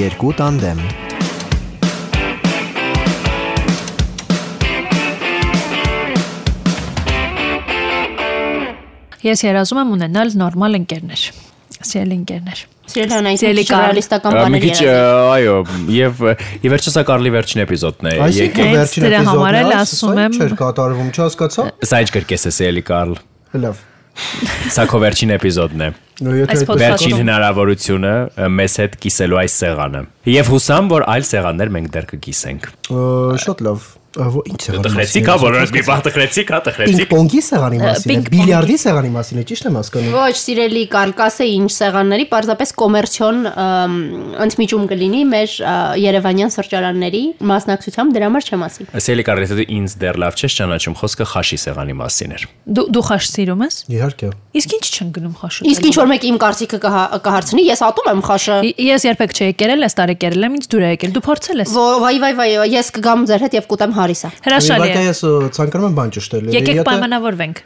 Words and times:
Երկու 0.00 0.32
տանդեմ։ 0.40 0.80
Ես 9.24 9.40
երազում 9.46 9.78
եմ 9.80 9.92
ունենալ 9.96 10.32
նորմալ 10.36 10.76
ընկերներ։ 10.82 11.22
Սիրելի 11.84 12.16
ընկերներ։ 12.20 12.58
Սիրելի 12.94 13.62
քիչ 13.64 13.78
ռեալիստական 13.78 14.34
Մի 14.34 14.40
բաներ 14.44 14.64
քիչ 14.64 14.76
ը, 14.84 14.96
այո, 15.34 15.54
եւ 15.96 16.20
ի 16.60 16.72
վերջո 16.74 16.92
սա 16.94 17.04
Կարլի 17.08 17.32
վերջին 17.38 17.62
էպիզոդն 17.64 18.10
է։ 18.10 18.14
Այսինքն 18.26 18.68
Հենց 18.68 18.76
վերջին 18.76 19.06
դրա 19.08 19.22
համար 19.30 19.58
էլ 19.62 19.72
էպիզոդն 19.72 19.80
ասում 19.80 20.20
եմ- 20.24 20.38
Չէր 20.44 20.54
կատարվում, 20.60 21.08
չհասկացա։ 21.16 21.66
Սա 21.88 22.02
ինչ 22.04 22.10
կրկես 22.18 22.44
է 22.44 22.52
Սելի 22.60 22.84
Կարլ։ 22.92 23.16
Լավ։ 23.64 23.82
Սա 24.74 24.84
քո 24.90 25.00
վերջին 25.02 25.34
էպիզոդն 25.34 25.84
է։ 25.84 25.88
Վերջին 26.84 27.16
հնարավորությունը 27.18 28.12
մեզ 28.54 28.76
հետ 28.84 28.96
կիսելու 29.02 29.40
այս 29.42 29.56
սեղանը։ 29.64 30.02
Եվ 30.34 30.50
հուսամ, 30.54 30.90
որ 30.94 31.06
այլ 31.14 31.26
սեղաններ 31.30 31.72
մենք 31.74 31.92
դեռ 31.96 32.08
կկիսենք։ 32.14 32.68
շատ 33.44 33.64
լավ։ 33.66 33.88
Ինչ 34.14 34.60
սեղանի 34.64 34.84
Տխրեցիք, 34.84 35.28
հա, 35.28 35.34
բոլորս 35.44 35.70
մի 35.74 35.82
բախ 35.88 36.00
տխրեցիք, 36.06 36.50
հա, 36.54 36.58
տխրեցիք։ 36.68 36.98
Պինգ-պոնգի 37.04 37.40
սեղանի 37.44 37.78
մասին 37.84 38.24
բիլիարդի 38.34 38.76
սեղանի 38.84 39.10
մասին 39.14 39.40
է, 39.40 39.44
ճիշտ 39.50 39.66
եմ 39.70 39.78
հասկանում։ 39.80 40.14
Ոչ, 40.14 40.34
սիրելի 40.44 40.84
Կարլ, 40.94 41.14
կասե 41.18 41.48
ինչ 41.54 41.70
սեղանների, 41.74 42.26
պարզապես 42.34 42.74
կոմերցիոն 42.84 43.38
ընդմիջում 44.44 44.84
կլինի 44.90 45.22
մեր 45.34 45.54
Երևանյան 46.04 46.52
սրճարանների 46.54 47.22
մասնակցությամբ 47.50 48.14
դրա 48.14 48.28
համար 48.30 48.48
չեմ 48.54 48.64
ասի։ 48.68 48.86
Սելի 49.04 49.24
Կարլ, 49.28 49.42
եթե 49.44 49.58
դու 49.58 49.66
ինձ 49.74 49.96
դեռ 50.04 50.18
լավ 50.24 50.38
չես 50.38 50.56
ճանաչում, 50.58 50.96
խոսքը 51.00 51.26
խաշի 51.34 51.58
սեղանի 51.64 51.94
մասին 52.00 52.34
էր։ 52.34 52.46
Դու 52.74 52.86
դու 52.94 53.04
խաշ 53.08 53.28
սիրում 53.34 53.64
ես։ 53.64 53.76
Իհարկե։ 53.94 54.30
Իսկ 54.54 54.74
ինչ 54.78 54.84
չեն 54.94 55.08
գնում 55.14 55.34
խաշը։ 55.40 55.66
Իսկ 55.74 55.86
ինչ 55.88 55.94
որ 55.98 56.08
մեկ 56.14 56.24
իմ 56.30 56.36
կարծիքը 56.44 56.78
կհա- 56.84 57.20
կհարցնի, 57.24 57.62
ես 57.74 57.80
ատում 57.88 58.08
եմ 58.14 58.20
խաշը։ 58.28 58.56
Ես 58.84 59.06
երբեք 59.08 59.34
չէի 59.34 59.48
եկել, 59.54 59.84
այս 59.84 59.96
տարի 59.98 60.14
եկել 60.14 60.44
եմ, 60.44 60.54
ինձ 60.54 60.68
դուր 60.74 60.84
է 60.84 60.90
եկել։ 60.94 61.14
Դու 61.14 61.24
փորձել 61.24 61.64
ես։ 61.64 61.74
Վայ 62.04 62.14
վայ 62.24 62.32
վայ, 62.38 62.48
ես 62.74 62.90
կգամ 62.94 63.24
ձեր 63.30 63.44
հետ 63.44 63.56
եւ 63.58 63.66
կուտեմ 63.74 63.92
հարիսա։ 64.04 64.30
Հրաշալի 64.44 64.90
է։ 64.94 65.04
ես 65.08 65.22
ցանկանում 65.58 65.88
եմ 65.90 65.96
բան 65.98 66.14
ճշտել։ 66.18 66.52
Եկեք 66.54 66.82
պայմանավորվենք 66.88 67.64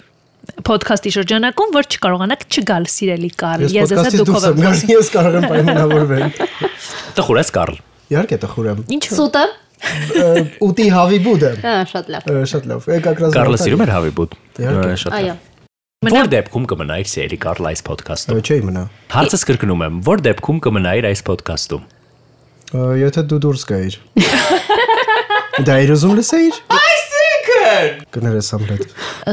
ոդքասթի 0.68 1.10
շրջանակում, 1.14 1.72
որ 1.74 1.88
չկարողանաք 1.92 2.44
չգալ 2.48 2.86
սիրելի 2.92 3.30
Կարլ։ 3.42 3.64
Ես 3.74 3.92
դուք 3.92 4.28
դուրս 4.28 4.46
ով 4.48 4.60
եմ 4.64 4.92
ես 4.92 5.10
կարող 5.14 5.38
եմ 5.38 5.46
պայմանավորվել։ 5.52 6.22
Տխուր 7.18 7.40
ես 7.42 7.50
Կարլ։ 7.58 7.74
Իհարկե 8.08 8.38
տխուր 8.44 8.70
եմ։ 8.72 8.80
Ինչու։ 8.96 9.18
Սուտը։ 9.18 9.44
Ուտի 10.64 10.86
հավի 10.94 11.18
բուդը։ 11.26 11.50
Ա, 11.62 11.74
շատ 11.92 12.08
լավ։ 12.14 12.30
Շատ 12.52 12.64
լավ։ 12.72 12.88
Եկ 12.94 13.10
ակրազ։ 13.12 13.36
Կարլը 13.36 13.60
սիրում 13.62 13.84
էր 13.84 13.92
հավիբուտ։ 13.94 14.34
Իհարկե։ 14.58 14.96
Շատ 15.04 15.16
Այո։ 15.18 15.28
լավ։ 15.28 15.46
Որ 15.98 16.28
դեպքում 16.30 16.66
կմնայր 16.70 17.08
Սելի 17.10 17.38
Կարլ 17.42 17.68
այս 17.68 17.80
ոդքասթում։ 17.88 18.42
Չէի 18.48 18.64
մնա։ 18.68 18.82
Հարցս 19.14 19.44
կրկնում 19.48 19.80
եմ, 19.88 19.96
որ 20.08 20.22
դեպքում 20.28 20.60
կմնայր 20.66 21.08
այս 21.08 21.22
ոդքասթում։ 21.26 21.86
Եթե 23.02 23.24
դու 23.32 23.40
դուրս 23.44 23.64
գայիր։ 23.72 23.98
Դա 25.58 25.74
երազում 25.82 26.12
լսեիր։ 26.18 26.58
Այսինքն։ 26.74 27.94
Կներես 28.14 28.48
ամրետ։ 28.54 28.92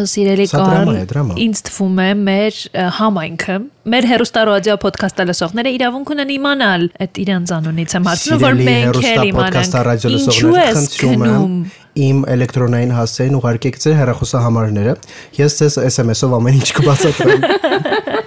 Սիրելի 0.10 0.48
դրամա։ 0.50 1.36
ինձ 1.46 1.62
թվում 1.68 2.00
է 2.02 2.08
մեր 2.22 2.58
համայնքը, 2.98 3.58
մեր 3.94 4.08
հերոստարոդիո 4.10 4.78
ոդքասթը 4.86 5.28
լսողները 5.30 5.74
իրավունք 5.76 6.14
ունեն 6.16 6.34
իմանալ 6.36 6.88
այդ 7.06 7.22
իրանց 7.26 7.54
անունից 7.60 7.96
եմ 8.00 8.10
հարցնում, 8.10 8.44
որ 8.46 8.60
մենք 8.66 9.00
էլ 9.12 9.26
իմանանք։ 9.30 10.08
Ինչու 10.16 10.56
ես 10.56 10.80
խնդրում 10.82 11.14
եմ 11.14 11.26
գնում։ 11.26 11.58
իմ 11.96 12.18
էլեկտրոնային 12.36 12.96
հասցեին 12.96 13.38
ուղարկեք 13.40 13.78
ձեր 13.86 13.98
հեռախոսահամարները։ 14.02 14.96
Ես 15.40 15.60
ձեզ 15.62 15.78
SMS-ով 15.94 16.38
ամեն 16.42 16.58
ինչ 16.60 16.70
կբացատրեմ։ 16.82 17.46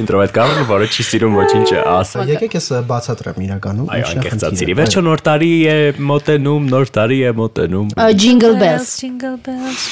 Ինտրովետ 0.00 0.32
Կարլը, 0.36 0.64
որը 0.70 0.86
չի 0.90 1.04
սիրում 1.10 1.36
ոչինչը 1.40 1.78
ասա։ 1.90 2.24
Եկեք 2.30 2.56
ես 2.56 2.66
բացատրեմ 2.90 3.38
իրականում 3.46 3.90
Այո, 3.90 4.00
ինչն 4.00 4.10
է 4.10 4.20
անկեղծացիրի։ 4.20 4.58
խնդիրը։ 4.60 4.76
Վերջո 4.80 5.02
նոր 5.06 5.22
տարի 5.28 5.50
է 5.70 5.76
մոտենում, 6.10 6.66
նոր 6.74 6.92
տարի 6.96 7.18
է 7.20 7.32
մոտենում։ 7.40 7.92
Jingle 8.20 8.54
bells։ 8.60 8.90
Jingle 9.00 9.36
bells։ 9.46 9.84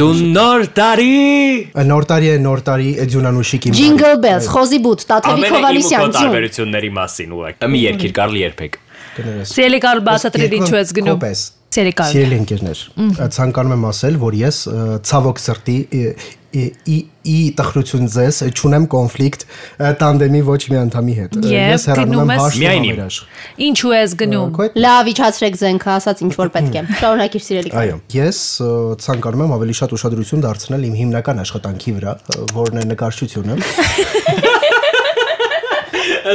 Դու 0.00 0.10
նոր 0.34 0.66
տարի։ 0.78 1.10
Այո, 1.74 1.86
Նոր 1.94 2.06
տարի 2.10 2.30
է, 2.34 2.36
նոր 2.44 2.62
տարի 2.68 2.88
Էջունանուշիկ 3.04 3.68
իմ։ 3.70 3.76
Jingle 3.78 4.14
bells, 4.24 4.48
Խոզի 4.54 4.78
բուտ, 4.84 5.04
Տաթևիկ 5.10 5.52
Հովանիսյան, 5.54 6.04
ջուն։ 6.04 6.14
տարբերությունների 6.18 6.90
մասին 6.98 7.34
ուղղակի։ 7.38 7.70
Մի 7.74 7.82
երկիր 7.84 8.14
Կարլի 8.18 8.40
երբեք։ 8.44 8.78
Սիրելի 9.54 9.80
Կարլ, 9.84 10.00
բացատրիր 10.08 10.56
ինչու 10.58 10.78
ես 10.80 10.94
գնում։ 10.98 11.18
Կոպես։ 11.20 11.42
Սիրելի 11.74 11.92
Կարլ։ 11.98 12.10
Սիրելի 12.14 12.36
ընկերներ, 12.44 12.80
ցանկանում 13.34 13.74
եմ 13.74 13.86
ասել, 13.90 14.18
որ 14.24 14.36
ես 14.40 14.58
ցավոք 15.10 15.40
սրտի 15.44 15.76
ի 16.54 16.96
ի 17.24 17.36
տխրություն 17.58 18.08
ձեզ 18.14 18.38
ճունեմ 18.58 18.84
կոնֆլիկտ 18.92 19.44
տանդեմի 20.00 20.40
ոչ 20.44 20.58
մի 20.70 20.78
անդամի 20.82 21.14
հետ։ 21.18 21.36
Ես 21.50 21.86
հեռանում 21.90 22.20
եմ 22.24 22.32
հաշվի 22.34 22.66
համերաշխ։ 22.68 23.20
Ինչու 23.68 23.92
ես 23.94 24.14
գնում։ 24.20 24.60
Լավ, 24.84 25.10
իջացրեք 25.14 25.58
զենքը, 25.62 25.90
ասած 25.94 26.22
ինչ 26.26 26.32
որ 26.40 26.52
պետք 26.54 26.74
է։ 26.74 26.84
Շարունակիր 27.00 27.44
սիրելի 27.48 27.72
Կարլ։ 27.74 27.80
Այո, 27.84 27.96
ես 28.18 28.38
ցանկանում 29.04 29.44
եմ 29.44 29.54
ավելի 29.56 29.74
շատ 29.80 29.96
ուշադրություն 29.96 30.44
դարձնել 30.44 30.84
իմ 30.84 30.98
հիմնական 31.00 31.42
աշխատանքի 31.44 31.96
վրա, 31.98 32.12
որն 32.54 32.76
է 32.82 32.86
նկարչությունը։ 32.92 33.58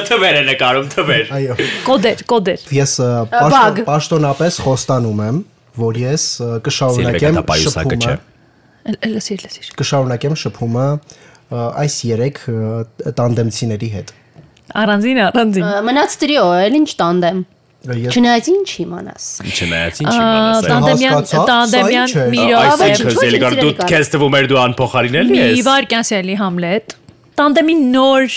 Թվեր 0.09 0.36
է 0.38 0.41
նկարում, 0.50 0.90
թվեր։ 0.94 1.31
Այո։ 1.34 1.56
Կոդեր, 1.88 2.19
կոդեր։ 2.30 2.66
Ես 2.78 2.91
պաշտոնապես 3.88 4.59
խոստանում 4.66 5.24
եմ, 5.25 5.40
որ 5.80 5.97
ես 6.03 6.25
կշարունակեմ 6.66 7.40
շփումը, 7.63 8.13
Լսիր, 8.88 9.44
լսիր։ 9.45 9.69
կշարունակեմ 9.79 10.35
շփումը 10.40 10.88
այս 11.50 11.95
երեք 12.09 12.41
ը, 12.50 13.13
տանդեմցիների 13.17 13.90
հետ։ 13.95 14.12
Առանձին, 14.79 15.22
առանձին։ 15.29 15.72
Մնաց 15.90 16.16
տրիո, 16.22 16.44
էլ 16.66 16.78
ինչ 16.79 16.89
տանդեմ։ 17.00 17.39
Չնայած 17.79 18.47
ինչ 18.51 18.69
իմանաս։ 18.84 19.25
Չնայած 19.50 20.00
ինչ 20.03 20.13
իմանաս։ 20.13 20.66
Տանդեմյան, 20.69 21.28
տանդեմյան 21.50 22.16
մի 22.34 22.41
ինչու 22.44 22.56
Այսինքն 22.59 23.38
Կարլ 23.44 23.59
դու 23.59 23.72
քեզ 23.89 24.12
թվում 24.16 24.35
էր 24.39 24.50
դու 24.51 24.59
անփոխարինելի 24.66 25.31
Մի 25.31 25.39
ես։ 25.39 25.62
վարկյան 25.69 26.07
սիրելի 26.09 26.35
Համլետ։ 26.44 26.95
Տանդեմի 27.39 27.75
նոր 27.95 28.35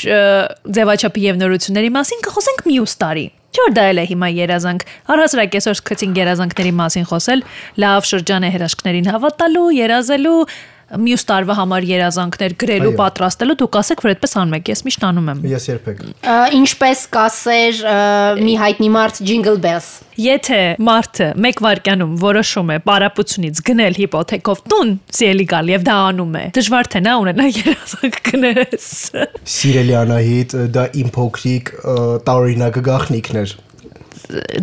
ձևաչափի 0.78 1.24
եւ 1.26 1.40
նորությունների 1.42 1.90
մասին 1.98 2.22
կխոսենք 2.28 2.62
մյուս 2.70 2.94
տարի։ 3.02 3.26
Չէ՞ 3.52 3.64
որ 3.66 3.72
դա 3.76 3.82
էլ 3.92 3.98
է 4.00 4.04
հիմա 4.08 4.28
երազանք։ 4.32 4.84
Առհասարակ 5.12 5.56
այսօր 5.58 5.74
սկսեցինք 5.76 6.20
երազանքների 6.22 6.70
մասին 6.78 7.04
խոսել, 7.10 7.42
լավ 7.84 8.06
շրջան 8.08 8.46
է 8.48 8.50
հրաշքներին 8.54 9.10
հավատալու, 9.12 9.66
երազելու, 9.76 10.38
մյուս 10.92 11.24
տարվա 11.28 11.56
համար 11.56 11.86
երազանքներ 11.88 12.54
գրելու, 12.60 12.92
պատրաստելու, 12.98 13.56
դուք 13.62 13.78
ասեք, 13.80 14.02
որ 14.04 14.12
այդպես 14.12 14.34
անում 14.42 14.56
եք։ 14.58 14.70
Ես 14.72 14.82
միշտ 14.88 15.06
անում 15.08 15.30
եմ։ 15.32 15.42
ես 15.52 15.68
երբեք 15.70 16.02
Ինչպես 16.58 17.04
կասեր 17.16 17.80
մի 18.42 18.54
հայտնի 18.62 18.90
մարդ 18.96 19.20
Jingle 19.28 19.58
bells։ 19.62 19.88
Եթե 20.20 20.60
մարդը 20.84 21.28
մեկ 21.40 21.60
վարկյանում 21.64 22.12
որոշում 22.20 22.72
է 22.74 22.76
պարապությունից 22.84 23.62
գնել 23.68 23.96
հիպոթեքով 24.02 24.62
տուն, 24.68 24.90
սիրելի 25.16 25.46
գալ 25.52 25.72
եւ 25.72 25.86
դա 25.88 25.96
անում 26.12 26.36
է, 26.36 26.44
դժվար 26.58 26.90
թե 26.92 27.02
նա 27.06 27.14
ունենա 27.22 27.46
երազանք 27.62 28.20
գնես։ 28.28 28.90
Սիրելի 29.56 29.96
Անահիտ, 30.02 30.56
դա 30.76 30.86
իմ 31.00 31.12
փոքրիկ 31.16 31.74
տարօրինակ 32.28 32.80
գախնիկներ։ 32.92 33.56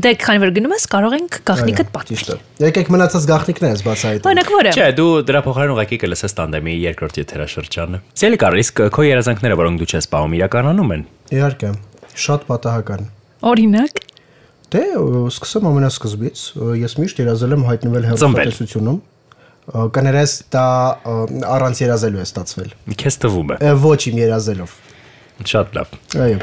Դե 0.03 0.11
քանի 0.23 0.41
որ 0.43 0.51
գնում 0.55 0.73
ես, 0.75 0.85
կարող 0.93 1.15
ենք 1.19 1.37
գախնիկդ 1.49 1.91
պատմել։ 1.93 2.41
Եկեք 2.63 2.91
մնացած 2.95 3.27
գախնիկներս 3.29 3.83
բացահայտենք։ 3.85 4.29
Օրինակ 4.29 4.51
որը։ 4.55 4.73
Չէ, 4.75 4.87
դու 4.99 5.07
դրա 5.29 5.41
փոխարեն 5.45 5.73
ուղղակի 5.75 5.99
կլսես 6.05 6.35
տանդեմի 6.39 6.75
երկրորդ 6.89 7.19
եթերաշրջանը։ 7.23 8.01
Սելի 8.19 8.39
Կարլ, 8.43 8.59
իսկ 8.63 8.83
քո 8.95 9.07
երազանքները, 9.09 9.59
որոնք 9.59 9.83
դու 9.83 9.89
չես 9.89 10.09
պահում, 10.13 10.38
իրականանում 10.39 10.93
են։ 10.95 11.05
Իհարկե, 11.39 11.73
շատ 12.29 12.47
պատահական։ 12.49 13.09
Օրինակ, 13.49 14.03
Դե 14.69 14.81
սկսեմ 15.33 15.65
ամենասկզբից։ 15.65 16.41
Ես 16.77 16.93
միշտ 17.01 17.21
երազել 17.23 17.53
եմ 17.55 17.63
հայտնվել 17.65 18.03
Ը, 19.69 19.85
Կներես 19.93 20.31
դա 20.53 20.65
առանց 21.45 21.81
երազելու 21.83 22.21
է 22.21 22.25
ստացվել։ 22.25 22.69
Քեզ 23.01 23.17
թվում 23.25 23.53
է։ 23.53 23.57
Ոչ 23.81 23.99
իմ 24.09 24.21
երազելով։ 24.21 24.71
Շատ 25.47 25.75
լավ։ 25.79 25.91
Այո։ 26.19 26.39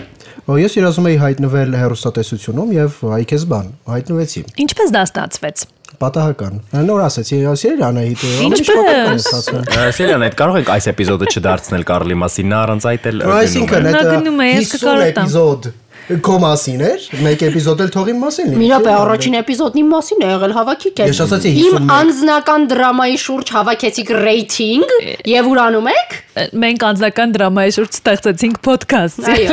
Ո, 0.47 0.57
Ես 0.62 0.77
երազում 0.79 1.07
էի 1.11 1.17
հայտնվել 1.23 1.73
հեռուստատեսությունում 1.81 2.75
եւ 2.77 2.98
այքես 3.16 3.47
բան, 3.51 3.71
հայտնվեցի։ 3.91 4.43
ինչպես 4.66 4.93
դա 4.97 5.03
ստացվեց։ 5.10 5.65
Պատահական։ 5.97 6.57
Նոր 6.87 7.03
ասեցի, 7.07 7.37
սիրելի 7.57 7.84
Անահիտ, 7.87 8.25
ամեն 8.27 8.47
ինչ 8.47 8.59
Ինչպես։ 8.60 8.77
պատահական 8.77 9.16
է 9.16 9.22
ստացվել։ 9.22 9.63
Սելյան, 9.97 10.25
այդ 10.27 10.37
կարող 10.41 10.59
ենք 10.60 10.71
այս 10.77 10.89
էպիզոդը 10.93 11.28
չդարձնել 11.33 11.87
Կարլի 11.89 12.19
մասին, 12.21 12.51
նա 12.53 12.59
առանց 12.66 12.87
այդ 12.91 13.07
էլ 13.10 13.25
Այսինքն 13.37 13.87
Նա 13.87 13.95
այդ 13.97 14.10
գնում 14.13 14.43
է, 14.45 14.48
ես 14.51 14.66
50 14.66 14.77
կկարոտամ։ 14.77 15.25
էպիզոդ 15.27 15.71
քո 16.07 16.35
մասին 16.39 16.83
էր, 16.87 17.05
մեկ 17.25 17.41
էպիզոդ 17.49 17.81
էլ 17.83 17.89
թողի 17.97 18.13
մասին 18.21 18.47
լինի։ 18.53 18.59
Մի 18.61 18.67
րոպե 18.71 18.91
առաջին 18.95 19.37
էպիզոդն 19.41 19.81
իմ 19.81 19.89
մասին 19.91 20.21
է 20.23 20.29
եղել 20.31 20.53
հավաքի 20.57 20.91
քեզ։ 21.01 21.09
Ես 21.11 21.21
ասացի 21.25 21.51
Իմ 21.63 21.75
51։ 21.77 21.91
անձնական 21.97 22.67
դրամայի 22.71 23.17
շուրջ 23.25 23.47
հավաքեցիք 23.57 24.13
ռեյթինգ 24.27 24.95
եւ 25.33 25.49
ուրանում 25.51 25.89
եք։ 25.93 26.15
Մենք 26.63 26.87
անձնական 26.91 27.35
դրամայի 27.37 27.75
շուրջ 27.77 27.99
ստեղծեցինք 27.99 28.57
ոդքասթ։ 28.71 29.19
Այո։ 29.35 29.51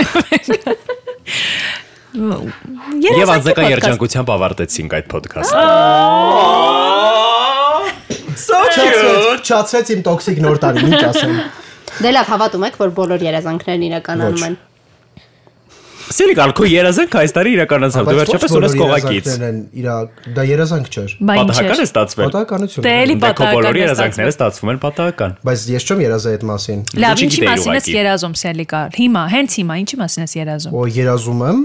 Եվ 2.14 3.34
անձնական 3.34 3.66
երջանկությամբ 3.74 4.30
ավարտեցինք 4.38 4.92
այդ 5.00 5.08
ոդքասթը։ 5.18 5.64
So 8.34 8.58
Չացվեց, 8.66 9.46
չացվեց 9.46 9.90
իմ 9.94 10.00
տոքսիկ 10.08 10.40
նոր 10.42 10.58
տարին, 10.64 10.88
ինչ 10.90 11.02
ասեմ։ 11.10 11.34
Դե 12.02 12.14
լավ, 12.18 12.30
հավատում 12.34 12.64
եք, 12.68 12.78
որ 12.82 12.94
բոլոր 12.98 13.26
երազանքներն 13.28 13.84
իրականանում 13.90 14.34
Ոչ։ 14.34 14.48
են։ 14.48 14.56
Սելի 16.12 16.34
գալքո 16.38 16.68
երազանք 16.68 17.16
այս 17.20 17.34
տարի 17.36 17.52
իրականացավ։ 17.56 18.08
Դու 18.10 18.18
վերջապես 18.20 18.56
ունես 18.58 18.74
կողակից։ 18.80 19.30
Իրա 19.80 19.96
դա 20.36 20.44
երազանք 20.50 20.90
չէր։ 20.94 21.14
Պատահական 21.30 21.84
է 21.84 21.86
ստացվել։ 21.88 22.28
Պատահականություն։ 22.34 22.84
Դե 22.84 22.94
էլի 23.04 23.16
Դե 23.16 23.30
քո 23.34 23.44
պատահական 23.44 23.78
է 23.80 23.84
երազանքները 23.84 24.34
ստացվում 24.34 24.74
են 24.74 24.82
պատահական։ 24.84 25.36
Բայց 25.48 25.66
ես 25.74 25.88
չեմ 25.88 26.04
երազա 26.04 26.34
այդ 26.34 26.46
մասին։ 26.54 26.84
Լավ, 27.04 27.24
ինչի 27.24 27.46
մասին 27.48 27.78
ես 27.78 27.88
երազում 27.94 28.36
Սելիկա։ 28.44 28.82
Հիմա, 29.00 29.24
հենց 29.34 29.58
հիմա 29.64 29.78
ինչի 29.84 30.02
մասին 30.04 30.24
ես 30.24 30.36
երազում։ 30.44 30.74
Օ 30.74 30.84
երազում 30.94 31.46
եմ 31.50 31.64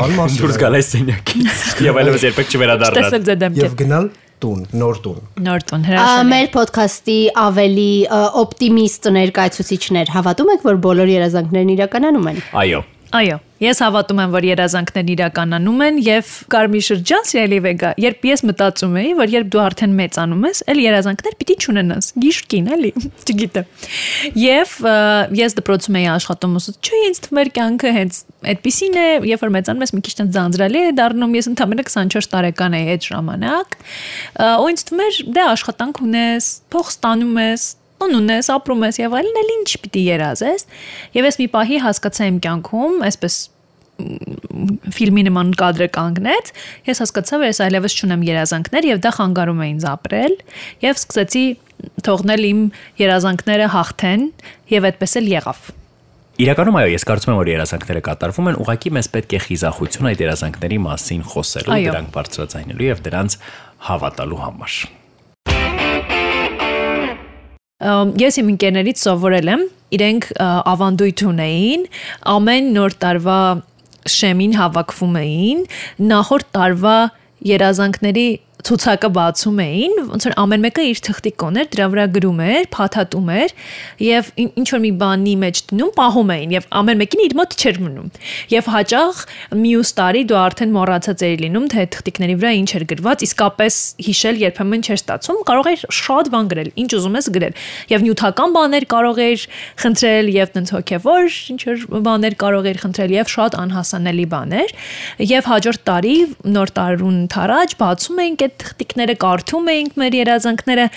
տան 0.00 0.16
մասին։ 0.20 0.40
Դուրս 0.40 0.60
գալ 0.60 0.80
այս 0.80 0.90
սենյակից։ 0.90 1.64
Եվ 1.86 2.00
այլևս 2.00 2.26
երբեք 2.30 2.54
չվերադառնալ։ 2.56 3.60
Եվ 3.60 3.78
գնալ 3.80 4.10
տուն, 4.40 4.60
նոր 4.80 5.00
տուն։ 5.04 5.18
Նոր 5.44 5.64
տուն 5.68 5.82
հրաշալի։ 5.84 6.28
Մեր 6.30 6.46
ոդքասթի 6.54 7.16
ավելի 7.42 7.90
օպտիմիստ 8.40 9.10
ներկայացուցիչներ 9.18 10.14
հավատում 10.16 10.54
եք, 10.54 10.64
որ 10.70 10.80
բոլոր 10.86 11.12
երազանքներն 11.12 11.74
իրականանում 11.76 12.30
են։ 12.32 12.40
Այո։ 12.62 12.80
Այո, 13.10 13.40
ես 13.58 13.80
հավատում 13.82 14.20
եմ, 14.22 14.34
որ 14.36 14.44
երազանքներն 14.46 15.08
իրականանում 15.16 15.80
են 15.82 15.96
եւ 16.06 16.28
կարմիր 16.52 16.84
շրջան 16.86 17.24
սիրելի 17.26 17.56
վեգա, 17.64 17.88
երբ 18.04 18.26
ես 18.28 18.44
մտածում 18.46 18.92
էի, 19.00 19.08
որ 19.18 19.32
երբ 19.34 19.48
դու 19.50 19.62
արդեն 19.64 19.96
մեծանում 19.98 20.44
ես, 20.46 20.60
էլ 20.70 20.82
երազանքներ 20.84 21.34
պիտի 21.40 21.56
չունենաս։ 21.58 22.10
Գիշկին, 22.22 22.68
էլի, 22.76 22.92
չգիտեմ։ 23.26 23.74
Եվ 24.38 24.76
ես 25.40 25.58
դպրոցում 25.58 25.98
էի 25.98 26.06
աշխատում, 26.14 26.54
ուսուցիչ, 26.60 26.86
չէ, 26.86 27.02
ինձ 27.10 27.20
թվում 27.26 27.42
էր 27.42 27.50
կյանքը 27.58 27.92
հենց 27.98 28.22
այդպեսին 28.54 29.00
է, 29.00 29.08
երբ 29.26 29.42
որ 29.42 29.52
մեծանում 29.58 29.84
ես, 29.84 29.94
մի 29.98 30.04
քիչ 30.06 30.14
տենց 30.20 30.38
ձանձրալի 30.38 30.80
է 30.86 30.94
դառնում, 31.00 31.36
ես 31.40 31.50
ընդամենը 31.50 31.86
24 31.90 32.30
տարեկան 32.30 32.78
էի 32.78 32.88
այդ 32.94 33.10
ժամանակ։ 33.10 33.76
Ու 34.40 34.70
ինձ 34.70 34.86
թվում 34.86 35.04
էր, 35.10 35.20
դե 35.34 35.44
աշխատանք 35.50 36.02
ունես, 36.06 36.50
փող 36.70 36.94
ստանում 36.94 37.40
ես, 37.40 37.66
տուն 38.00 38.16
ունես, 38.16 38.48
ապրում 38.56 38.84
ես 38.88 38.98
եւ 39.00 39.16
այլն, 39.20 39.38
էլ 39.40 39.50
ինչ 39.54 39.70
պիտի 39.84 40.02
երազես։ 40.08 40.66
Եվ 41.16 41.26
ես 41.28 41.38
մի 41.40 41.46
պահի 41.54 41.80
հասկացա 41.84 42.28
իմ 42.30 42.38
կյանքում, 42.46 42.94
այսպես 43.10 43.34
ֆիլմի 44.96 45.24
նման 45.28 45.50
կադրը 45.60 45.88
կանգնեց, 45.92 46.52
ես 46.88 47.02
հասկացա, 47.04 47.40
որ 47.40 47.50
ես 47.50 47.60
այլևս 47.66 47.96
չունեմ 48.00 48.22
երազանքներ 48.30 48.88
եւ 48.90 49.02
դա 49.04 49.12
խանգարում 49.16 49.60
է 49.60 49.66
ինձ 49.74 49.84
ապրել 49.90 50.36
եւ 50.86 51.00
սկսեցի 51.00 51.44
թողնել 52.06 52.46
իմ 52.50 52.62
երազանքները 53.00 53.68
հաղթեն 53.74 54.24
եւ 54.72 54.88
այդպես 54.90 55.16
էլ 55.20 55.30
եղավ։ 55.34 55.68
Իրականում 56.40 56.78
այո, 56.80 56.90
ես 56.94 57.04
կարծում 57.04 57.30
եմ, 57.34 57.38
որ 57.40 57.50
երազանքները 57.50 58.02
կատարվում 58.06 58.46
են, 58.48 58.58
ուղղակի 58.64 58.92
մեզ 58.96 59.10
պետք 59.16 59.34
է 59.36 59.40
խիզախություն 59.44 60.08
այդ 60.08 60.22
երազանքների 60.24 60.78
մասին 60.86 61.26
խոսելու, 61.34 61.76
դրանք 61.90 62.14
բարձրացնելու 62.16 62.88
եւ 62.88 63.04
դրանց 63.10 63.36
հավատալու 63.90 64.40
համար։ 64.40 64.78
Ամ, 64.80 64.99
Ես 67.80 68.36
իմ 68.42 68.50
ընկերներից 68.52 69.00
սովորել 69.00 69.50
եմ, 69.54 69.62
իրենք 69.96 70.26
ավանդույթ 70.40 71.22
ունեին, 71.30 71.86
ամեն 72.34 72.68
նոր 72.76 72.96
տարվա 73.04 73.40
շեմին 74.10 74.56
հավաքվում 74.58 75.16
էին, 75.20 75.62
նախորդ 76.10 76.50
տարվա 76.56 76.96
երազանքների 77.50 78.28
ցուցակը 78.66 79.08
բացում 79.16 79.60
էին, 79.64 79.94
ոնց 80.10 80.26
որ 80.28 80.34
ամեն 80.42 80.62
մեկը 80.64 80.84
իր 80.90 81.00
թղթի 81.06 81.32
կոներ, 81.40 81.68
դրա 81.74 81.86
վրա 81.92 82.04
գրում 82.16 82.40
էր, 82.44 82.66
փաթաթում 82.74 83.30
էր 83.34 83.54
եւ 84.04 84.30
ին- 84.40 84.52
ինչ 84.60 84.66
որ 84.70 84.80
մի 84.84 84.92
բանի 85.00 85.34
մեջ 85.40 85.60
դնում, 85.70 85.92
պահում 85.96 86.32
էին 86.34 86.54
եւ 86.56 86.66
ամեն 86.80 87.00
մեկին 87.00 87.22
իր 87.24 87.34
մոտ 87.40 87.56
չէր 87.60 87.80
մնում։ 87.84 88.08
Եվ 88.50 88.70
հաճախ 88.74 89.22
մյուս 89.60 89.90
տարի 90.00 90.22
դու 90.30 90.38
արդեն 90.40 90.74
մոռացած 90.76 91.24
էի 91.30 91.36
լինում, 91.40 91.66
թե 91.70 91.86
թղթիկների 91.94 92.36
վրա 92.40 92.52
ինչ 92.60 92.70
էր 92.80 92.84
գրված, 92.90 93.24
իսկապես 93.30 93.74
հիշել 94.10 94.40
երբեմն 94.40 94.84
չէր 94.86 95.00
ստացվում, 95.00 95.40
կարող 95.50 95.70
էր 95.70 95.84
շատ 96.00 96.30
բան 96.34 96.50
գրել, 96.50 96.70
ինչ 96.80 96.90
ուզում 97.00 97.18
ես 97.20 97.30
գրել։ 97.36 97.54
Եվ 97.90 98.04
նյութական 98.06 98.54
բաներ 98.56 98.86
կարող 98.90 99.20
էր 99.24 99.46
խնդրել 99.80 100.30
եւ 100.36 100.52
տենց 100.56 100.72
հոգեվոր 100.74 101.38
ինչ 101.54 101.60
որ 101.70 101.84
բաներ 102.10 102.36
կարող 102.40 102.68
էր 102.70 102.80
խնդրել 102.84 103.14
եւ 103.20 103.30
շատ 103.30 103.56
անհասանելի 103.60 104.26
բաներ։ 104.30 104.74
Եվ 105.30 105.50
հաջորդ 105.50 105.82
տարի 105.90 106.16
նոր 106.50 106.72
տարուն 106.80 107.18
թարաջ 107.34 107.76
բացում 107.80 108.22
էինք 108.24 108.49
այդ 108.50 108.56
թղթիկները, 108.64 109.16
կարդում 109.24 109.70
էինք 109.74 110.00
մեր 110.02 110.18
երազանքները 110.20 110.88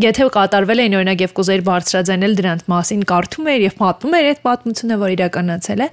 Եթե 0.00 0.24
կատարվել 0.32 0.80
էին 0.82 0.94
օրինակ 0.96 1.22
եւ 1.26 1.32
կուզեիր 1.36 1.62
բարձրաձայնել 1.66 2.36
դրանց 2.38 2.62
մասին 2.72 3.02
կարդում 3.10 3.48
էր 3.52 3.64
եւ 3.66 3.74
պատմում 3.82 4.14
էր 4.16 4.28
այդ 4.30 4.38
պատմությունը, 4.46 4.96
որ 5.02 5.12
իրականացել 5.12 5.82
է։ 5.84 5.88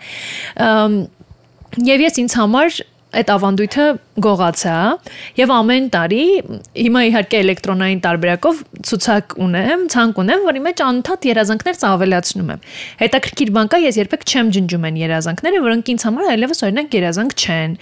Եվ 1.89 2.03
ես 2.05 2.19
ինձ 2.23 2.35
համար 2.39 2.79
այդ 3.09 3.29
ավանդույթը 3.33 3.85
գողացա 4.21 4.73
եւ 5.39 5.53
ամեն 5.55 5.85
տարի 5.95 6.23
հիմա 6.77 7.01
իհարկե 7.09 7.39
էլեկտրոնային 7.39 8.01
տարբերակով 8.03 8.59
ցուցակ 8.89 9.33
ունեմ, 9.45 9.85
ցանկ 9.93 10.21
ունեմ, 10.23 10.43
որի 10.49 10.61
մեջ 10.67 10.83
անընդհատ 10.85 11.27
երազանքներ 11.29 11.79
ավելացնում 11.89 12.51
եմ։ 12.53 12.61
Հետաքրքիր 13.01 13.53
բան 13.57 13.71
կա, 13.73 13.81
ես 13.89 13.99
երբեք 14.03 14.27
չեմ 14.29 14.53
ջնջում 14.59 14.87
այն 14.89 15.01
երազանքները, 15.01 15.63
որոնք 15.65 15.91
ինձ 15.95 16.05
համար 16.09 16.29
այլևս 16.35 16.63
օրինակ 16.69 16.97
երազանք 16.99 17.35
չեն, 17.39 17.75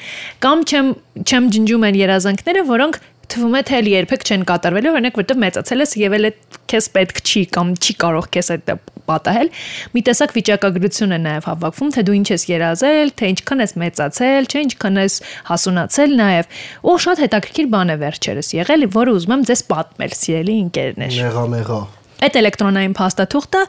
կամ 0.47 0.65
չեմ 0.67 0.91
չեմ 1.27 1.51
ջնջում 1.57 1.87
այն 1.87 2.01
երազանքները, 2.07 2.65
որոնք 2.71 3.01
թվում 3.31 3.55
է 3.57 3.61
թե 3.67 3.79
երբեք 3.91 4.23
չեն 4.27 4.43
կատարվելու, 4.47 4.93
օրինակ 4.97 5.17
որտեղ 5.19 5.39
մեծացել 5.43 5.83
ես 5.83 5.95
եւ 5.99 6.15
էլ 6.17 6.27
քեզ 6.71 6.87
պետք 6.95 7.19
չի 7.27 7.41
կամ 7.57 7.73
չի 7.77 7.95
կարող 8.03 8.29
քեզ 8.37 8.49
այդ 8.55 8.71
պատահել։ 9.07 9.51
Մի 9.95 10.03
տեսակ 10.07 10.33
վիճակագրություն 10.37 11.15
է 11.15 11.19
նաեւ 11.25 11.47
հավաքվում, 11.47 11.91
թե 11.95 12.03
դու 12.07 12.17
ինչ 12.17 12.27
ես 12.33 12.45
երազել, 12.51 13.13
թե 13.19 13.29
ինչքան 13.33 13.63
ես 13.63 13.75
մեծացել, 13.83 14.49
չէ 14.51 14.63
ինչքան 14.67 15.01
ես 15.03 15.19
հասունացել 15.51 16.17
նաեւ։ 16.23 16.57
Ու 16.87 16.97
շատ 17.07 17.23
հետաքրքիր 17.27 17.69
բան 17.77 17.93
է 17.93 17.99
վերջերս 18.03 18.51
եղել, 18.57 18.89
որը 18.97 19.15
ուզում 19.17 19.37
եմ 19.37 19.47
ձեզ 19.51 19.63
պատմել, 19.71 20.17
սիրելի 20.23 20.59
ընկերներ։ 20.67 21.21
Մեղա 21.23 21.47
մեղա։ 21.55 21.81
Այդ 22.17 22.37
էլեկտրոնային 22.41 22.93
փաստաթուղթը 22.97 23.61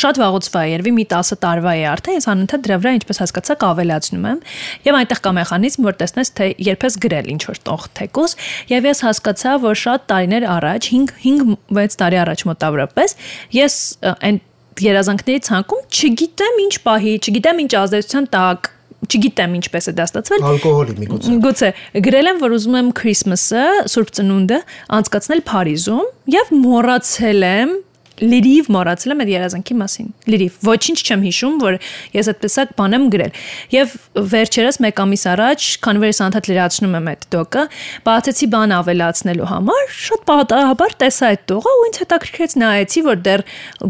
շատ 0.00 0.20
վաղուց 0.22 0.46
վայ 0.54 0.64
երևի 0.70 0.92
մի 0.96 1.04
10 1.10 1.38
տարվա 1.44 1.74
է 1.74 1.82
արդեն, 1.90 2.16
ես 2.16 2.28
անընդհատ 2.32 2.64
դրա 2.64 2.78
վրա 2.80 2.92
ինչպես 2.98 3.20
հասկացաք 3.24 3.66
ավելացնում 3.68 4.24
եմ։ 4.30 4.40
Եվ 4.88 4.98
այնտեղ 5.00 5.20
կա 5.24 5.32
մեխանիզմ, 5.38 5.84
որ 5.84 5.98
տեսնես 6.00 6.32
թե 6.38 6.48
երբ 6.64 6.86
ես 6.88 6.96
գրել 7.04 7.28
ինչ 7.34 7.42
որ 7.50 7.60
տող 7.68 7.86
թեկուս, 8.00 8.36
եւ 8.72 8.88
ես 8.88 9.04
հասկացա, 9.04 9.52
որ 9.64 9.78
շատ 9.84 10.08
տարիներ 10.14 10.48
առաջ, 10.54 10.88
5-6 10.94 12.00
տարի 12.00 12.20
առաջ 12.24 12.46
մոտավորապես, 12.48 13.16
ես 13.58 13.74
այն 14.14 14.40
երազանքների 14.84 15.42
ցանկում 15.46 15.82
չգիտեմ 15.86 16.56
ինչ 16.64 16.74
պահի, 16.88 17.12
չգիտեմ 17.20 17.60
ինչ 17.64 17.72
ազդեցության 17.84 18.30
տակ 18.32 18.70
չգիտեմ 19.08 19.56
ինչպես 19.60 19.90
է 19.90 19.94
դա 19.98 20.06
ստացվել 20.10 20.46
Ալկոհոլի 20.50 20.96
միգուցե։ 21.00 21.38
Գուցե 21.44 21.70
գրել 22.06 22.30
եմ, 22.32 22.42
որ 22.44 22.54
ուզում 22.58 22.76
եմ 22.80 22.92
Քրիսմասը, 23.00 23.64
Սուրբ 23.94 24.12
Ծնունդը 24.18 24.60
անցկացնել 24.98 25.42
Փարիզում 25.50 26.06
եւ 26.34 26.54
մոռացել 26.64 27.48
եմ 27.50 27.74
լրիվ 28.22 28.68
մոռացել 28.74 29.14
եմ 29.14 29.22
այդ 29.24 29.30
երազանքի 29.32 29.74
մասին։ 29.80 30.08
Լրիվ 30.30 30.58
ոչինչ 30.68 30.98
չեմ 31.04 31.24
հիշում, 31.24 31.56
որ 31.64 31.76
ես 32.14 32.30
այդպեսակ 32.30 32.74
բան 32.78 32.96
եմ 32.98 33.06
գրել։ 33.14 33.32
Եվ 33.74 33.94
վերջերս 34.34 34.78
մեկ 34.84 35.02
ամիս 35.04 35.24
առաջ, 35.34 35.66
քանի 35.84 36.02
որ 36.04 36.10
ես 36.10 36.20
անդադ 36.24 36.48
լրացնում 36.50 36.96
եմ 36.98 37.10
այդ 37.14 37.26
դոկը, 37.34 37.64
բացեցի 38.06 38.48
բան 38.54 38.74
ավելացնելու 38.78 39.50
համար, 39.50 39.84
շատ 40.04 40.24
պատահաբար 40.30 40.96
տեսա 41.04 41.30
այդ 41.34 41.44
տողը 41.50 41.74
ու 41.74 41.84
ինձ 41.90 42.00
հետաքրքրեց 42.04 42.56
նայեցի, 42.64 43.04
որ 43.10 43.22
դեռ 43.24 43.44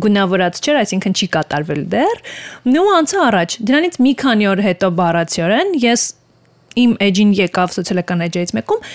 գունավորած 0.05 0.61
չէր, 0.65 0.81
այսինքն 0.85 1.17
չի 1.21 1.31
կատարվել 1.37 1.83
դեռ։ 1.95 2.21
Նու 2.75 2.91
անցա 2.95 3.25
առաջ։ 3.29 3.57
Դրանից 3.69 3.99
մի 4.05 4.13
քանի 4.25 4.53
օր 4.55 4.63
հետո 4.65 4.93
բառացիորեն 5.05 5.75
ես 5.85 6.07
իմ 6.75 6.95
էջին 7.07 7.35
եկավ 7.39 7.75
սոցիալական 7.75 8.25
էջերից 8.27 8.53
մեկում 8.59 8.87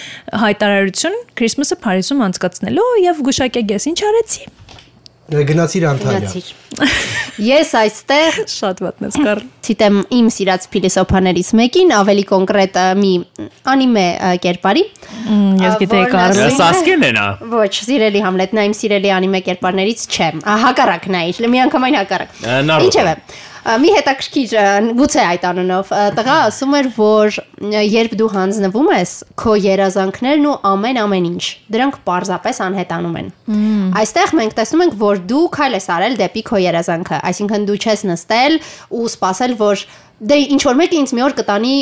հայտարարություն 0.43 1.19
Քրիսմասը 1.39 1.79
Փարիզում 1.85 2.23
անցկացնելու 2.27 2.89
եւ 3.07 3.27
գուշակեգես 3.29 3.91
ինչ 3.93 3.99
արեցի։ 4.09 4.49
Գնացիր 5.29 5.83
Անտալիա։ 5.89 6.19
Գնացիր։ 6.23 6.47
Ես 7.45 7.69
այստեղ 7.79 8.37
Շատ 8.49 8.79
վատնես 8.83 9.17
կար։ 9.23 9.41
ցիտեմ 9.67 9.97
իմ 10.17 10.29
սիրած 10.33 10.63
փիլիսոփաներից 10.73 11.49
մեկին, 11.59 11.91
ավելի 11.99 12.23
կոնկրետ 12.31 12.79
մի 12.99 13.11
անիմե 13.73 14.05
կերպարի։ 14.45 14.83
Ես 15.63 15.77
գիտեի 15.83 16.07
ասում- 16.23 16.57
Սասկեն 16.59 17.05
է 17.05 17.11
նա։ 17.19 17.25
Ոչ, 17.53 17.69
սիրելի 17.89 18.23
Համլետ, 18.25 18.55
նա 18.57 18.65
իմ 18.69 18.75
սիրելի 18.79 19.13
անիմե 19.19 19.39
կերպարներից 19.49 20.01
չէ։ 20.09 20.29
Հակառակն 20.65 21.19
է, 21.19 21.23
մի 21.53 21.61
անգամայն 21.69 21.99
հակառակ։ 22.01 22.29
Ինչևէ, 22.89 23.13
Մի 23.69 23.89
հետաքրքիր, 23.93 24.53
գուցե 24.97 25.23
այդ 25.29 25.43
անունով 25.45 25.89
տղա 26.17 26.37
ասում 26.47 26.71
էր, 26.79 26.87
որ 26.95 27.35
երբ 27.69 28.15
դու 28.17 28.29
հանձնվում 28.33 28.89
ես, 28.95 29.13
քո 29.37 29.53
երազանքներն 29.65 30.47
ու 30.49 30.55
ամեն 30.71 30.99
ամեն 31.03 31.27
ինչ, 31.29 31.43
դրանք 31.75 31.99
պարզապես 32.09 32.61
անհետանում 32.65 33.19
են։ 33.21 33.31
Այստեղ 34.01 34.35
մենք 34.39 34.57
տեսնում 34.57 34.85
ենք, 34.87 34.97
որ 35.05 35.23
դու 35.29 35.45
քայլ 35.59 35.77
ես 35.77 35.89
արել 35.99 36.19
դեպի 36.23 36.45
քո 36.49 36.61
երազանքը, 36.65 37.21
այսինքն 37.29 37.69
դու 37.69 37.79
չես 37.83 38.05
նստել 38.09 38.59
ու 38.89 39.09
սպասել, 39.13 39.57
որ 39.59 39.85
դե 40.19 40.37
ինչ 40.55 40.59
որ 40.67 40.77
մեկը 40.79 40.97
ինձ 40.99 41.11
մի 41.15 41.23
օր 41.23 41.33
կտանի 41.37 41.73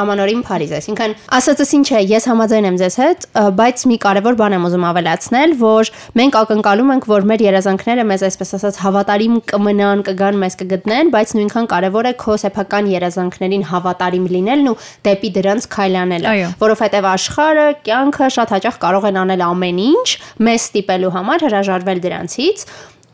ամանորին 0.00 0.42
Փարիզ, 0.44 0.72
այսինքն 0.76 1.14
ասածս 1.38 1.70
ինչ 1.78 1.86
է, 1.88 2.00
ես 2.10 2.26
համաձայն 2.28 2.68
եմ 2.68 2.76
ձեզ 2.80 2.96
հետ, 3.00 3.24
բայց 3.56 3.84
մի 3.90 3.96
կարևոր 4.04 4.36
բան 4.40 4.56
եմ 4.58 4.66
ուզում 4.68 4.84
ավելացնել, 4.90 5.54
որ 5.60 5.90
մենք 6.20 6.38
ակնկալում 6.40 6.92
ենք, 6.94 7.08
որ 7.10 7.26
մեր 7.30 7.44
երազանքները 7.46 8.04
մեզ 8.10 8.24
այսպես 8.28 8.54
ասած 8.60 8.80
հավատարիմ 8.84 9.40
կմնան, 9.50 10.04
կգան, 10.10 10.40
մեզ 10.44 10.58
կգտնեն, 10.60 11.12
բայց 11.16 11.34
նույնքան 11.40 11.70
կարևոր 11.72 12.10
է 12.10 12.14
քո 12.20 12.36
սեփական 12.44 12.92
երազանքներին 12.92 13.66
հավատարիմ 13.70 14.30
լինելն 14.36 14.70
ու 14.70 14.76
դեպի 15.08 15.32
դրանց 15.40 15.68
քայլ 15.72 15.98
անելը, 16.04 16.30
Այո։ 16.30 16.48
որովհետև 16.60 17.10
աշխարհը, 17.10 17.66
կյանքը 17.88 18.30
շատ 18.36 18.54
հաճախ 18.60 18.80
կարող 18.84 19.10
են 19.10 19.20
անել 19.24 19.44
ամեն 19.48 19.84
ինչ, 19.90 20.08
մեզ 20.50 20.70
ստիպելու 20.70 21.14
համար 21.16 21.46
հրաժարվել 21.48 22.02
դրանցից 22.04 22.66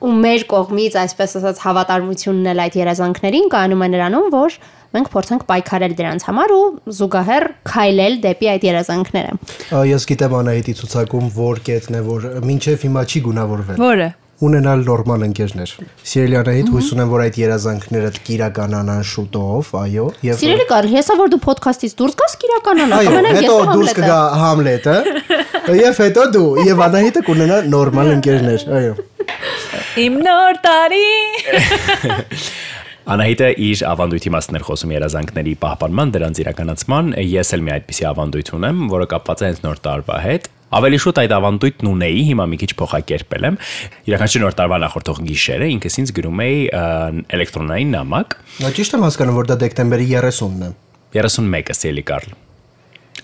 ու 0.04 0.12
մեր 0.22 0.42
կողմից 0.50 0.96
այսպես 1.02 1.36
ասած 1.40 1.62
հավատարմությունն 1.64 2.50
էլ 2.52 2.60
այդ 2.66 2.76
երազանքներին 2.80 3.48
կայանում 3.54 3.84
է 3.86 3.88
նրանում, 3.94 4.28
որ 4.34 4.58
մենք 4.96 5.08
փորձենք 5.12 5.46
պայքարել 5.48 5.96
դրանց 6.00 6.26
համար 6.28 6.54
ու 6.56 6.66
զուգահեռ 6.98 7.48
քայլել 7.70 8.20
դեպի 8.26 8.50
այդ 8.52 8.68
երազանքները։ 8.70 9.32
Ես 9.92 10.06
գիտեմ 10.12 10.36
Անահիտի 10.42 10.76
ցուցակում 10.82 11.32
որ 11.40 11.64
կետն 11.66 11.96
է, 11.96 12.04
որ 12.06 12.30
մինչև 12.46 12.86
հիմա 12.86 13.04
չի 13.06 13.24
գունավորվել։ 13.26 13.82
Որը 13.82 14.08
Ունենալ 14.36 14.82
նորմալ 14.84 15.22
ընկերներ։ 15.30 15.70
Սիրելի 16.04 16.36
Անահիտ, 16.36 16.66
հույս 16.74 16.88
ունեմ, 16.92 17.12
որ 17.14 17.22
այդ 17.24 17.36
երազանքները 17.40 18.10
կիրականանան 18.26 19.06
շուտով, 19.08 19.70
այո, 19.80 20.04
եւ 20.26 20.40
Սիրելի 20.42 20.66
Կարլ, 20.72 20.88
հեսա 20.92 21.16
որ 21.16 21.30
դու 21.32 21.40
ոդքասթից 21.46 21.94
դուրս 21.96 22.18
գաս 22.20 22.36
կիրականանա, 22.42 22.98
Այո, 23.00 23.08
կամենամ 23.08 23.38
հետո 23.40 23.56
ես 23.56 23.72
դուրս 23.72 23.96
կգա 23.96 24.20
Համլետը, 24.42 24.96
եւ 25.80 26.00
հետո 26.04 26.26
դու 26.36 26.46
եւ 26.68 26.84
Անահիտը 26.86 27.24
կունենա 27.30 27.60
նորմալ 27.72 28.12
ընկերներ, 28.18 28.66
այո։ 28.76 28.94
իմ 30.04 30.20
նոր 30.26 30.60
տարի 30.66 31.06
Անահիտը 33.06 33.48
իր 33.62 33.82
ավանդույթի 33.86 34.30
մասն 34.34 34.56
էր 34.58 34.64
խոսում 34.66 34.92
երազանքների 34.96 35.52
պահպանման, 35.62 36.12
դրանց 36.16 36.40
իրականացման։ 36.42 37.12
Ես 37.22 37.52
էլ 37.54 37.62
մի 37.62 37.72
այդպիսի 37.76 38.06
ավանդույթ 38.10 38.50
ունեմ, 38.58 38.80
որը 38.90 39.06
կապված 39.12 39.44
է 39.44 39.46
հենց 39.46 39.60
նոր 39.62 39.80
տարվա 39.86 40.16
հետ։ 40.26 40.48
Ավելի 40.74 40.98
շուտ 40.98 41.18
այդ 41.22 41.32
ավանդույթն 41.36 41.88
ունեի, 41.92 42.22
հիմա 42.30 42.46
մի 42.50 42.56
քիչ 42.62 42.70
փոխակերպել 42.80 43.46
եմ։ 43.46 43.58
Իրականացի 44.10 44.42
նոր 44.42 44.56
տարվա 44.58 44.78
նախորդող 44.82 45.20
գիշերը 45.28 45.68
ինքս 45.76 45.98
ինձ 46.02 46.14
գրում 46.16 46.42
էի 46.46 46.58
էլեկտրոնային 47.36 47.94
նամակ 47.96 48.34
Նա 48.64 48.72
ճիշտ 48.80 48.98
եմ 48.98 49.06
հասկանում, 49.06 49.38
որ 49.38 49.52
դա 49.52 49.58
դեկտեմբերի 49.62 50.10
30-ն 50.16 50.66
է։ 50.66 50.72
31-ը 51.14 51.78
Սելի 51.78 52.04
Կարլ։ 52.10 52.34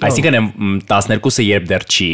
Այսինքն 0.09 0.39
եմ, 0.39 0.51
մ, 0.53 0.75
12-ը 0.91 1.47
երբ 1.49 1.71
դեռ 1.73 1.89
չի 1.93 2.11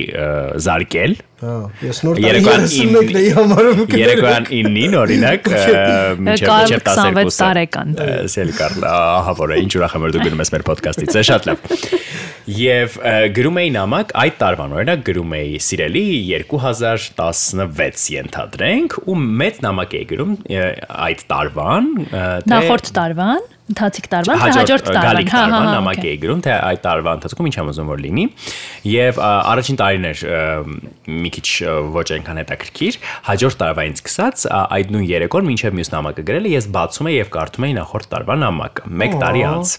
զարկել, 0.69 1.19
Հա, 1.39 1.51
ես 1.87 2.01
նոր 2.03 2.19
Երեկոյան 2.19 2.65
31-ն 2.67 3.19
էի 3.21 3.29
համարում 3.37 3.81
կներել։ 3.87 4.01
Երեկոյան 4.01 4.47
9-ին 4.49 4.95
օրինակ 4.99 5.45
մինչև 6.27 6.49
Կարլ 6.49 6.73
մինչև 6.73 6.81
26 6.89 6.89
12 6.89 7.37
տարեկան։ 7.39 7.93
Սելի 8.33 8.55
Կարլ, 8.59 8.87
ահա 8.91 9.35
որ 9.39 9.53
է, 9.55 9.59
ինչ 9.63 9.71
ուրախ 9.79 9.95
եմ 9.95 10.07
որ 10.07 10.15
դու 10.17 10.25
գնում 10.25 10.43
ես 10.43 10.51
մեր 10.55 10.65
ոդկասթից, 10.73 11.15
է 11.15 11.23
շատ 11.29 11.47
լավ։ 11.49 11.63
Եվ 12.59 12.97
գրում 13.39 13.61
էի 13.63 13.71
նամակ 13.77 14.13
այդ 14.25 14.37
տարվան 14.43 14.75
օրինակ 14.79 15.05
գրում 15.07 15.37
էի 15.39 15.61
սիրելի 15.69 16.05
2016 16.33 18.09
ենթադրենք 18.17 18.99
ու 19.05 19.17
մեծ 19.45 19.63
նամակ 19.69 19.95
էի 19.99 20.09
գրում 20.15 20.35
այդ 21.07 21.25
տարվան 21.29 21.93
նախորդ 22.51 22.93
տարվան 22.99 23.47
ընթացիկ 23.69 24.07
տարվան 24.13 24.39
թե 24.43 24.53
հաջորդ 24.59 24.87
տարվան. 24.89 25.29
հա 25.29 25.39
հա 25.39 25.43
տարվան 25.49 25.67
հա 25.69 25.73
նամակ 25.75 25.99
օքեյ։ 25.99 26.13
էի 26.13 26.21
գրում 26.23 26.41
թե 26.47 26.53
այդ 26.69 26.81
տարվա 26.87 27.15
ընթացքում 27.19 27.49
ինչ 27.49 27.57
եմ 27.59 27.71
ուզում 27.73 27.91
որ 27.93 28.03
լինի 28.05 28.25
եւ 28.89 29.21
ա, 29.21 29.31
առաջին 29.53 29.79
տարին 29.83 30.09
էր 30.09 30.23
մի 31.19 31.33
քիչ 31.39 31.49
ոչ 31.99 32.07
այնքան 32.19 32.41
հետաքրքիր 32.43 32.99
հաջորդ 33.29 33.61
տարվային 33.63 33.99
սկսած 33.99 34.47
այդ 34.79 34.95
նույն 34.97 35.07
երեկոն 35.13 35.49
մինչեւ 35.53 35.79
մյուս 35.79 35.93
նամակը 35.99 36.27
գրելը 36.33 36.55
ես 36.57 36.71
բացում 36.79 37.13
եի 37.13 37.19
եւ 37.19 37.33
կարդում 37.39 37.69
էի 37.69 37.79
նախորդ 37.83 38.11
տարվա 38.15 38.39
նամակը 38.49 38.93
մեկ 39.03 39.21
տարի 39.23 39.45
անց 39.53 39.77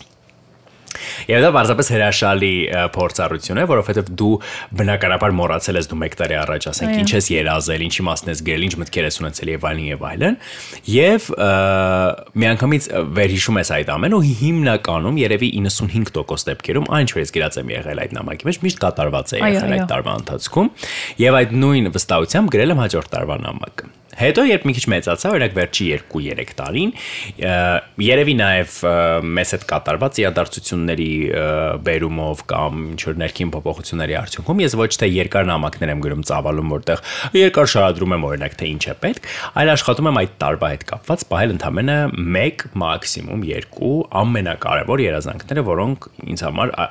Եվ 1.29 1.43
դա 1.46 1.51
բարձրապես 1.60 1.91
հրաշալի 1.93 2.53
փորձառություն 2.96 3.60
է, 3.60 3.65
որովհետև 3.69 4.12
դու 4.19 4.31
բնականաբար 4.79 5.36
մոռացել 5.39 5.79
ես 5.79 5.89
դու 5.89 6.00
մեկ 6.00 6.17
տարի 6.19 6.38
առաջ, 6.39 6.67
ասենք, 6.72 6.96
ինչ 7.03 7.10
ես 7.19 7.29
երազել, 7.36 7.84
ինչի 7.89 8.05
մասն 8.10 8.31
ես 8.34 8.43
գրել, 8.50 8.65
ինչ 8.69 8.74
մտքեր 8.79 9.10
ես 9.10 9.19
ունեցել 9.19 9.51
եւ 9.53 9.67
այլն 9.69 9.86
եւ 9.89 10.08
այլն։ 10.10 10.39
Եվ 10.89 11.29
միանգամից 12.39 12.89
վերհիշում 13.19 13.60
ես 13.60 13.74
այդ 13.79 13.93
ամենը 14.00 14.19
ու 14.19 14.25
հիմնականում 14.39 15.19
երևի 15.19 15.51
95% 15.60 16.50
դեպքերում 16.50 16.89
այն 17.00 17.10
ինչ 17.10 17.17
ես 17.24 17.34
գրած 17.36 17.58
եմ 17.62 17.72
եղել 17.74 18.01
այդ 18.03 18.13
նամակի 18.17 18.50
մեջ 18.50 18.60
միշտ 18.65 18.81
կատարված 18.84 19.34
է 19.34 19.41
եղել 19.46 19.77
այդ 19.77 19.88
տարվա 19.93 20.17
ընթացքում 20.22 20.74
եւ 21.25 21.39
այդ 21.39 21.55
նույն 21.63 21.93
վստահությամբ 21.96 22.53
գրել 22.55 22.75
եմ 22.75 22.84
հաջորդ 22.86 23.15
տարվա 23.15 23.41
նամակը։ 23.50 23.99
Հետո 24.20 24.44
երբ 24.50 24.66
մի 24.68 24.74
քիչ 24.76 24.84
մեծացա, 24.92 25.30
օրինակ 25.32 25.54
վերջի 25.56 25.86
2-3 26.12 26.50
տարին, 26.60 26.90
երևի 28.04 28.34
նաև 28.40 28.74
մեզ 29.38 29.54
հետ 29.56 29.64
կատարված 29.70 30.20
իրադարձությունների 30.24 31.12
բերումով 31.88 32.44
կամ 32.52 32.82
ինչ 32.90 33.00
որ 33.08 33.20
ներքին 33.24 33.54
փոփոխությունների 33.56 34.18
արդյունքում 34.20 34.64
ես 34.66 34.76
ոչ 34.82 34.90
թե 35.00 35.10
երկար 35.14 35.48
նամակներ 35.50 35.94
եմ 35.96 36.04
գրում 36.04 36.26
ծավալում, 36.30 36.74
որտեղ 36.76 37.04
երկար 37.40 37.72
շարադրում 37.76 38.16
եմ 38.20 38.28
օրինակ 38.30 38.60
թե 38.60 38.70
ինչ 38.76 38.84
է 38.84 38.98
պետք, 39.08 39.32
այլ 39.64 39.74
աշխատում 39.78 40.12
եմ 40.12 40.20
այդ 40.20 40.38
տարվա 40.44 40.72
հետ 40.76 40.86
կապված 40.92 41.26
պահել 41.32 41.56
ընդամենը 41.56 41.98
1, 42.20 42.68
մաքսիմում 42.84 43.48
2 43.80 43.96
ամենակարևոր 44.20 45.06
երազանքները, 45.08 45.68
որոնք 45.70 46.10
ինձ 46.36 46.46
համար 46.50 46.74
ա, 46.76 46.88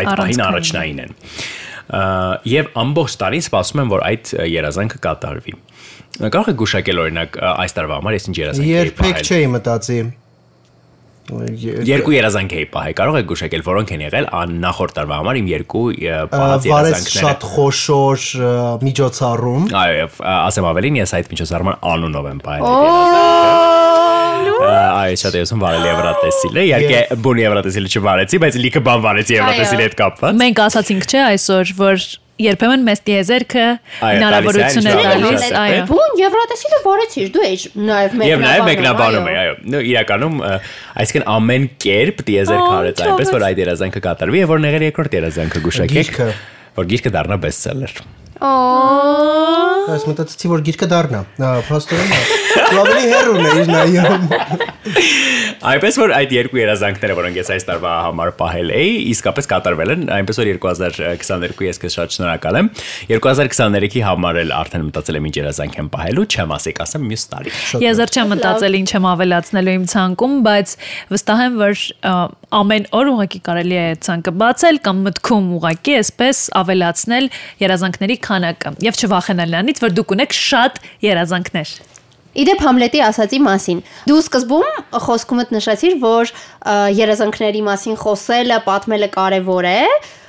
այդ 0.00 0.14
պահին 0.22 0.46
առաջնային 0.48 1.02
են։ 1.04 1.12
Ա, 1.12 1.18
Եվ 1.88 2.66
ամբողջ 2.76 3.14
տարին 3.20 3.44
սպասում 3.46 3.80
եմ, 3.80 3.92
որ 3.94 4.02
այդ 4.08 4.32
երազանքը 4.52 4.98
կատարվի։ 5.06 5.54
Կարող 6.18 6.48
եք 6.50 6.56
գուշակել 6.58 7.00
օրինակ 7.04 7.36
այս 7.48 7.76
տարվա 7.76 7.98
համար 8.00 8.16
ես 8.16 8.24
ինչ 8.28 8.36
երազանք 8.38 8.68
Երբեք 8.68 8.98
պահել։ 8.98 9.28
չէի 9.28 9.50
մտածի։ 9.52 9.98
Երկու 11.28 12.14
երազանք 12.16 12.54
էի 12.58 12.66
պահել։ 12.72 12.94
Կարող 12.98 13.18
եք 13.20 13.26
գուշակել 13.28 13.62
որոնք 13.68 13.90
են 13.94 14.02
եղել 14.06 14.28
նախորդ 14.64 14.94
տարվա 14.98 15.18
համար 15.20 15.38
իմ 15.38 15.50
երկու 15.52 15.82
պահած 16.32 16.68
երազանքները։ 16.68 17.22
շատ 17.22 17.46
խոշոր 17.52 18.24
միջոցառում։ 18.88 19.66
Այո, 19.78 20.06
ասեմ 20.34 20.68
ավելին, 20.72 20.98
ես 21.04 21.12
այդ 21.18 21.30
միջոցառման 21.34 21.76
անունով 21.92 22.30
եմ 22.32 22.40
պահել 22.48 22.64
երազանքը։ 22.68 23.58
Այո, 24.68 25.18
շատ 25.22 25.36
եմ 25.38 25.62
վարել 25.62 25.84
Եվրատեսիլը։ 25.88 26.64
Իհարկե, 26.68 27.02
բուն 27.24 27.42
Եվրատեսիլը 27.44 27.92
չվարեցի, 27.98 28.40
բայց 28.42 28.58
լիքը 28.64 28.82
բան 28.88 29.04
վարեցի 29.04 29.36
Եվրատեսիլի 29.38 29.84
հետ 29.86 29.94
կապված։ 30.00 30.40
Մենք 30.42 30.62
ասացինք 30.64 31.06
չէ 31.08 31.20
այսօր 31.28 31.72
որ 31.78 32.08
երբեմն 32.42 32.84
մեծ 32.86 33.00
դիեզերքը 33.08 33.64
հնարավորություն 34.02 34.88
է 34.88 34.92
տալիս 34.98 35.46
այո, 35.58 35.80
Բուն 35.88 36.20
Եվրատեսիլը 36.22 36.78
վարեցիր, 36.84 37.30
դու 37.34 37.44
էջ 37.48 37.64
նաև 37.88 38.14
Եվ 38.28 38.44
նաև 38.44 38.68
մեկնաբանում, 38.68 38.68
մեկնաբանում 38.68 39.28
է, 39.28 39.34
այո։ 39.42 39.56
Նո 39.74 39.80
իրականում, 39.88 40.36
այսինքն 41.02 41.26
ամեն 41.34 41.66
կերպ 41.86 42.22
դիեզեր 42.28 42.58
Ա, 42.58 42.68
քարեց 42.68 43.02
այնպես, 43.08 43.32
որ 43.38 43.48
այդ 43.48 43.62
երազանքը 43.64 44.04
կատարվի 44.08 44.42
եւ 44.44 44.54
որ 44.54 44.64
եղել 44.68 44.86
երկրորդ 44.88 45.18
երազանքը 45.18 45.64
գուշակեք, 45.66 45.98
Գիրքը։ 45.98 46.30
որ 46.78 46.88
գիրքը 46.92 47.14
դառնա 47.14 47.38
բեսթսելեր։ 47.42 47.98
Այս 48.38 50.04
մտածեցի 50.06 50.50
որ 50.52 50.60
գիրքը 50.68 50.86
դառնա։ 50.92 51.20
Փաստորեն։ 51.66 52.12
ավելի 52.78 53.08
հեռուն 53.12 53.46
ես 53.48 53.70
նայում։ 53.72 54.26
Այնպես 55.68 55.96
որ 55.98 56.12
այդ 56.16 56.32
երկու 56.36 56.60
երազանքները, 56.60 57.16
որոնք 57.18 57.38
ես 57.38 57.50
այս 57.54 57.66
տարվա 57.68 57.92
համար 58.04 58.30
պահել 58.38 58.72
էի, 58.78 58.92
իսկապես 59.12 59.48
կատարվել 59.52 59.92
են, 59.94 60.04
այնպես 60.18 60.40
որ 60.40 60.50
2022 60.54 61.66
ես 61.66 61.80
քեզ 61.82 61.96
շատ 61.98 62.14
շնորհակալ 62.16 62.58
եմ։ 62.60 62.70
2023-ի 63.10 64.04
համար 64.06 64.40
էլ 64.44 64.54
արդեն 64.58 64.86
մտածել 64.88 65.18
եմ 65.18 65.28
ինչ 65.28 65.34
երազանք 65.38 65.78
եմ 65.82 65.90
պահելու, 65.96 66.26
չեմ 66.28 66.54
ասի, 66.58 66.74
կասեմ 66.78 67.08
մյուս 67.08 67.26
տարի։ 67.32 67.54
Ես 67.84 68.02
դեռ 68.02 68.14
չեմ 68.14 68.32
մտածել 68.34 68.78
ինչ 68.78 68.90
եմ 68.98 69.08
ավելացնելու 69.12 69.76
իմ 69.78 69.88
ցանկում, 69.92 70.38
բայց 70.46 70.76
վստահ 71.16 71.42
եմ, 71.48 71.58
որ 71.58 71.84
ամեն 72.58 72.86
օր 72.96 73.10
ուղղակի 73.12 73.40
կարելի 73.44 73.76
է 73.76 73.88
ցանկը 74.06 74.32
բացել 74.40 74.78
կամ 74.86 75.00
մտքում 75.04 75.48
ուղղակի 75.58 75.96
այսպես 75.98 76.38
ավելացնել 76.68 77.30
երազանքների 77.64 78.16
քանակը 78.28 78.74
եւ 78.84 78.98
չվախենալ 79.00 79.54
նրանից, 79.54 79.80
որ 79.88 79.94
դուք 79.96 80.12
ունեք 80.18 80.36
շատ 80.38 80.82
երազանքներ։ 81.08 81.72
Իդեպ 82.38 82.60
Համլետի 82.62 83.00
ասացի 83.02 83.38
մասին։ 83.42 83.78
Դու 84.06 84.18
սկզբում 84.22 84.66
խոսքումդ 85.08 85.52
նշեցիր, 85.56 85.94
որ 86.04 86.32
երազանքների 86.98 87.62
մասին 87.66 87.96
խոսելը, 87.98 88.58
պատմելը 88.68 89.08
կարևոր 89.16 89.68
է, 89.72 89.80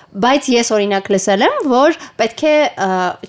բայց 0.10 0.48
ես 0.50 0.70
օրինակ 0.74 1.10
լսել 1.14 1.44
եմ, 1.46 1.58
որ 1.70 1.98
պետք 2.20 2.42
է 2.50 2.54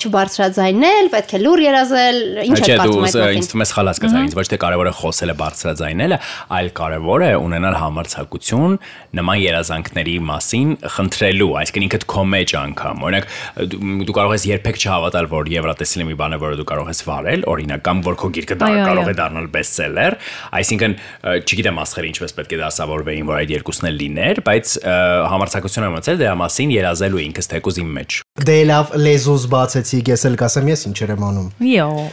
չբարձրաձայնել, 0.01 1.09
պետք 1.13 1.35
է 1.37 1.41
լուր 1.45 1.63
երազել, 1.65 2.21
ինչ 2.47 2.57
Չէ, 2.57 2.65
է 2.65 2.71
դու 2.71 2.79
կարծում 2.81 3.05
այդ 3.05 3.17
մասին։ 3.21 3.41
ինձ 3.41 3.51
թվում 3.51 3.65
է 3.65 3.67
սխալ 3.71 3.91
հասկացա, 3.91 4.23
ինձ 4.25 4.37
ոչ 4.41 4.47
թե 4.51 4.59
կարևոր 4.65 4.89
է 4.91 4.95
խոսելը 5.01 5.35
բարձրաձայնելը, 5.41 6.19
այլ 6.57 6.71
կարևոր 6.81 7.25
է 7.27 7.31
ունենալ 7.41 7.77
համարձակություն 7.81 8.79
նման 9.21 9.39
երազանքների 9.41 10.17
մասին 10.31 10.69
խնդրելու, 10.97 11.51
այսինքն 11.61 11.87
ինքդ 11.91 12.07
քո 12.11 12.25
մեջ 12.31 12.55
անգամ։ 12.61 13.05
Օրինակ 13.11 13.29
դու 13.71 14.09
դու 14.11 14.17
կարող 14.21 14.35
ես 14.37 14.45
երբեք 14.51 14.81
չհավատալ, 14.81 15.29
որ 15.31 15.51
Եվրատեսիլը 15.51 16.07
մի 16.11 16.17
բան 16.21 16.37
է, 16.37 16.41
որը 16.41 16.59
դու 16.61 16.69
կարող 16.71 16.91
ես 16.91 17.01
վարել, 17.11 17.45
օրինակ 17.51 17.85
կամ 17.91 18.03
որ 18.07 18.19
քո 18.21 18.31
գիրքը 18.37 18.57
կարող 18.61 19.11
է 19.11 19.15
դառնալ 19.21 19.49
բեսթսելեր, 19.51 20.17
այսինքն 20.61 20.97
չգիտեմ 21.41 21.81
աստղերը 21.81 22.11
ինչպես 22.11 22.37
պետք 22.39 22.55
է 22.55 22.61
դասավորվեին, 22.61 23.29
որ 23.31 23.41
այդ 23.41 23.55
երկուսն 23.57 23.91
էլ 23.91 23.99
լիներ, 24.01 24.43
բայց 24.47 24.75
ը, 24.81 24.97
համարձակություն 25.31 25.87
եմ 25.91 25.99
ունեցել 25.99 26.21
դրա 26.21 26.35
մասին 26.41 26.70
երազելու 26.75 27.21
ինքս 27.27 27.51
թեկուզ 27.51 27.79
իմ 27.81 27.91
մեջ։ 27.99 28.17
Դե 28.51 28.57
լավ 28.71 28.93
լեզուս 29.05 29.45
բացեցի, 29.55 30.01
ես 30.11 30.25
էլ 30.31 30.37
կասեմ 30.41 30.71
ես 30.71 30.85
ինչեր 30.91 31.13
եմ 31.15 31.25
անում։ 31.31 31.49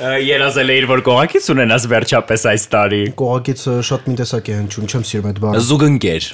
Ը, 0.07 0.11
Երազել 0.27 0.73
էիր, 0.77 0.87
որ 0.91 1.03
կողակից 1.07 1.49
ունենաս 1.53 1.87
վերջապես 1.93 2.45
այս 2.51 2.67
տարի։ 2.73 3.01
Կողակից 3.21 3.63
շատ 3.87 4.07
մի 4.07 4.15
տեսակ 4.21 4.47
է 4.47 4.57
հնչում, 4.57 4.87
չեմ 4.87 5.05
սիրում 5.07 5.27
այդ 5.31 5.41
բանը։ 5.47 5.63
Զուգընկեր։ 5.67 6.29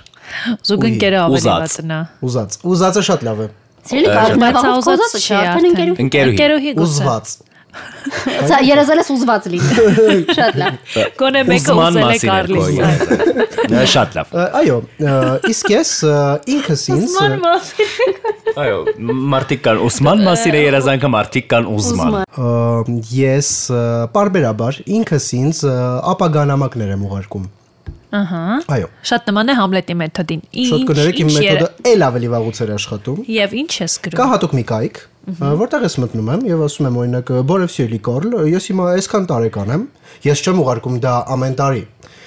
Զուգընկերը 0.63 1.19
ավելի 1.23 1.41
ուզած։ 1.43 1.63
վատն 1.63 1.93
է։ 1.93 2.01
Ուզած։ 2.23 2.59
Ուզածը 2.73 3.03
շատ 3.09 3.25
լավ 3.27 3.43
է։ 3.43 3.47
Սիրելի 3.83 4.13
արդեն 4.23 4.45
արդեն։ 4.47 5.67
ընկերու։ 5.73 5.95
Ընկերուհի։ 6.03 6.33
Ընկերուհի 6.33 6.71
գուցե։ 6.79 6.85
Ուզված։ 6.87 7.33
Սա 8.47 8.59
երազել 8.63 8.99
ես 9.01 9.09
ուզված 9.13 9.47
լինի։ 9.53 9.87
Շատ 10.37 10.57
լավ։ 10.61 10.75
Գոնե 11.19 11.41
մեկը 11.49 11.75
ուզել 11.79 12.11
է 12.13 12.17
Կարլիսը։ 12.23 13.85
Շատ 13.93 14.17
լավ։ 14.17 14.35
Այո, 14.59 14.77
իսկ 15.53 15.71
ես 15.73 15.93
ինքս 16.53 16.85
ինձ 16.93 17.07
ը, 17.07 17.15
Ման 17.17 17.35
մասին։ 17.43 18.53
Այո, 18.63 18.77
մարդիկ 19.33 19.63
կան 19.65 19.81
ուսման 19.87 20.23
մասին 20.27 20.57
է 20.59 20.63
երազանքը, 20.67 21.11
մարդիկ 21.17 21.49
կան 21.53 21.69
ուզման։ 21.73 22.19
ես 23.17 23.51
ը, 23.73 23.83
պարբերաբար 24.13 24.79
ինքս 24.99 25.29
ինձ 25.39 25.65
ը, 25.73 25.75
ապագա 26.13 26.47
նամակներ 26.53 26.95
եմ 26.97 27.05
ուղարկում։ 27.09 27.49
Ահա։ 28.13 28.41
Այո։ 28.73 28.89
Շատ 29.09 29.29
նման 29.31 29.49
է 29.49 29.55
Համլետի 29.57 29.95
մեթոդին։ 30.03 30.41
Շատ 30.69 30.83
կներեք 30.89 31.19
իմ 31.23 31.31
ինչ 31.31 31.37
մեթոդը 31.39 31.93
էլ 31.93 32.05
ավելի 32.07 32.29
վաղուց 32.33 32.59
էր 32.63 32.71
աշխատում։ 32.75 33.23
Եվ 33.33 33.55
ինչ 33.63 33.71
ես 33.79 33.95
Կա 34.03 34.11
գրում։ 34.13 34.31
հատուկ 34.33 34.53
մի 34.53 34.63
կայք, 34.73 34.99
որտեղ 35.63 35.87
ես 35.87 35.97
մտնում 36.03 36.29
եմ 36.33 36.45
եւ 36.51 36.61
ասում 36.67 36.87
եմ 36.89 36.99
օրինակ 37.03 37.33
Բորևսիելի 37.49 37.99
Կարլ, 38.03 38.37
ես 38.53 38.69
հիմա 38.69 38.87
այսքան 38.93 39.27
տարեկան 39.33 39.73
եմ, 39.73 39.87
ես 40.29 40.43
չեմ 40.43 40.61
ուղարկում 40.63 40.97
դա 41.03 41.13
ամեն 41.33 41.57
տարի։ 41.63 41.83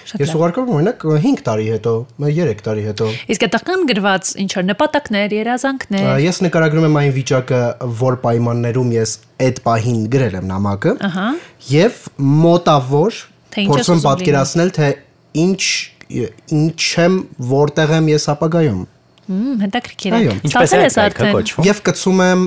Ես 0.06 0.32
ուղարկում 0.38 0.68
եմ 0.70 0.76
օրինակ 0.76 1.04
5 1.26 1.40
տարի 1.46 1.64
հետո, 1.76 1.92
3 2.22 2.60
տարի 2.66 2.82
հետո։ 2.86 3.06
Իսկ 3.34 3.46
այդտեղ 3.46 3.64
կան 3.66 3.80
գրված 3.90 4.28
ինչ 4.42 4.50
որ 4.54 4.66
նպատակներ, 4.70 5.34
երազանքներ։ 5.36 6.06
Ես 6.22 6.38
նկարագրում 6.46 6.86
եմ 6.86 6.98
այն 7.00 7.14
վիճակը, 7.16 7.62
որ 8.02 8.18
պայմաններում 8.22 8.92
ես 8.96 9.16
այդ 9.46 9.58
պահին 9.66 9.98
գրել 10.14 10.38
եմ 10.38 10.46
նամակը։ 10.52 10.94
Ահա։ 11.10 11.26
Եւ 11.74 11.98
մոտավոր 12.46 13.18
ինչ 13.56 13.68
փորձում 13.72 14.04
պատկերացնել, 14.06 14.72
թե 14.78 14.92
ինչ 15.44 15.62
ինչ 16.06 16.82
եմ, 17.06 17.16
որտեղ 17.50 17.96
եմ 17.96 18.12
ես 18.12 18.28
ապագայում։ 18.36 18.84
Հմ, 19.26 19.54
հետաքրքիր 19.58 20.12
է։ 20.14 20.16
Այո։ 20.16 20.34
Ինչպես 20.46 20.72
է 20.72 20.80
արդեն։ 21.02 21.48
Եվ 21.66 21.78
կցում 21.88 22.20
եմ 22.22 22.42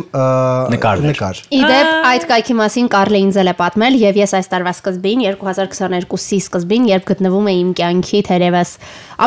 նկար։ 0.72 1.42
Իդեպ 1.58 1.90
այդ 2.10 2.28
կայքի 2.30 2.56
մասին 2.60 2.88
Կարլը 2.94 3.20
ինձ 3.26 3.40
էլ 3.42 3.52
է 3.52 3.56
պատմել 3.60 3.98
եւ 4.00 4.20
ես 4.22 4.34
այս 4.40 4.50
տարվա 4.54 4.74
սկզբին 4.78 5.26
2022-ի 5.26 6.40
սկզբին, 6.46 6.88
երբ 6.94 7.06
գտնվում 7.12 7.52
էի 7.52 7.60
իմ 7.60 7.76
կյանքի 7.82 8.24
թերևս 8.30 8.74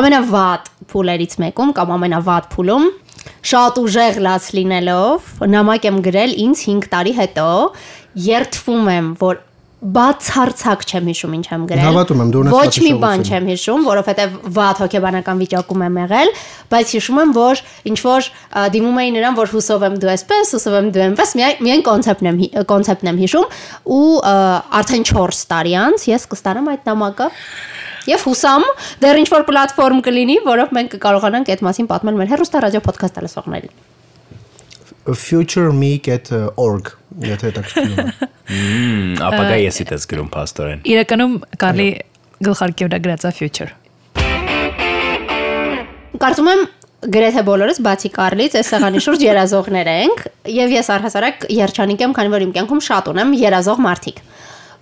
ամենավատ 0.01 0.73
փուլերից 0.93 1.37
մեկում 1.45 1.77
կամ 1.77 1.93
ամենավատ 1.93 2.49
փուլում, 2.57 2.89
շատ 3.53 3.81
ուժեղ 3.83 4.21
լաց 4.25 4.51
լինելով, 4.57 5.31
նամակ 5.53 5.89
եմ 5.93 6.03
գրել 6.09 6.37
ինձ 6.41 6.67
5 6.73 6.89
տարի 6.89 7.13
հետո, 7.21 7.49
երթվում 8.33 8.93
եմ, 8.97 9.13
որ 9.21 9.43
բացարձակ 9.83 10.83
չեմ 10.87 11.07
հիշում 11.11 11.33
ինչ 11.37 11.45
եմ 11.51 11.63
գրել։ 11.67 11.83
Հավատում 11.83 12.21
եմ, 12.23 12.29
դու 12.33 12.41
ունես 12.43 12.53
Ոչ 12.55 12.75
մի 12.83 12.91
բան 13.03 13.23
չեմ 13.27 13.49
հիշում, 13.51 13.81
որովհետև 13.89 14.37
վատ 14.57 14.81
հոգեբանական 14.83 15.41
վիճակում 15.43 15.83
եմ 15.83 15.99
եղել, 16.03 16.31
բայց 16.71 16.93
հիշում 16.95 17.19
եմ, 17.23 17.33
որ 17.35 17.63
ինչ 17.91 17.97
որ 18.07 18.29
դիմում 18.73 19.01
էի 19.03 19.13
նրան, 19.17 19.37
որ 19.43 19.53
հուսով 19.53 19.85
եմ 19.89 19.97
դու 20.03 20.11
այսպես, 20.13 20.53
հուսով 20.55 20.77
եմ 20.79 20.89
դու 20.95 21.03
այնպես, 21.03 21.35
միայն 21.67 21.85
կոնցեպտն 21.89 22.31
եմ 22.31 22.41
կոնցեպտն 22.71 23.11
եմ 23.11 23.21
հիշում 23.23 23.47
ու 23.97 24.07
արդեն 24.79 25.07
4 25.11 25.43
տարի 25.51 25.77
անց 25.83 26.07
ես 26.13 26.29
կստանամ 26.31 26.71
այդ 26.73 26.91
նամակը 26.93 27.31
Եվ 28.03 28.23
հուսամ 28.27 28.65
դեռ 28.99 29.19
ինչ 29.21 29.29
որ 29.31 29.45
պլատֆորմ 29.47 30.03
կլինի, 30.03 30.35
որով 30.43 30.75
մենք 30.75 30.91
կկարողանանք 30.97 31.55
այդ 31.55 31.65
մասին 31.69 31.89
պատմել 31.93 32.19
մեր 32.19 32.35
հերոստա 32.35 32.63
ռադիո 32.67 32.83
ոդքասթ 32.89 33.23
լսողներին։ 33.23 33.92
futureme.org 35.03 36.91
եթե 37.23 37.49
հետաքրքրում 37.49 37.97
է։ 37.99 38.05
Մմ, 38.53 39.17
ապագա 39.27 39.57
եսի 39.59 39.85
դες 39.89 40.05
գրում 40.11 40.29
փաստորեն։ 40.33 40.83
Իրականում 40.93 41.33
Կարլի 41.63 41.87
գլխարկի 42.47 42.87
վրա 42.87 42.99
գրած 43.03 43.25
է 43.27 43.33
future։ 43.39 43.69
Կարծում 46.23 46.49
եմ 46.53 46.63
գրեթե 47.13 47.43
բոլորս 47.49 47.79
բացի 47.83 48.09
Կարլից 48.15 48.57
այս 48.59 48.69
սեղանի 48.73 49.01
շուրջ 49.03 49.23
երազողներ 49.27 49.89
ենք 49.93 50.21
եւ 50.55 50.75
ես 50.77 50.89
առհասարակ 50.95 51.47
երջանիկ 51.51 52.03
եմ, 52.05 52.13
քանի 52.15 52.31
որ 52.31 52.45
իմ 52.47 52.53
կյանքում 52.55 52.83
շատ 52.87 53.09
ունեմ 53.11 53.33
երազող 53.43 53.81
մարդիկ։ 53.83 54.21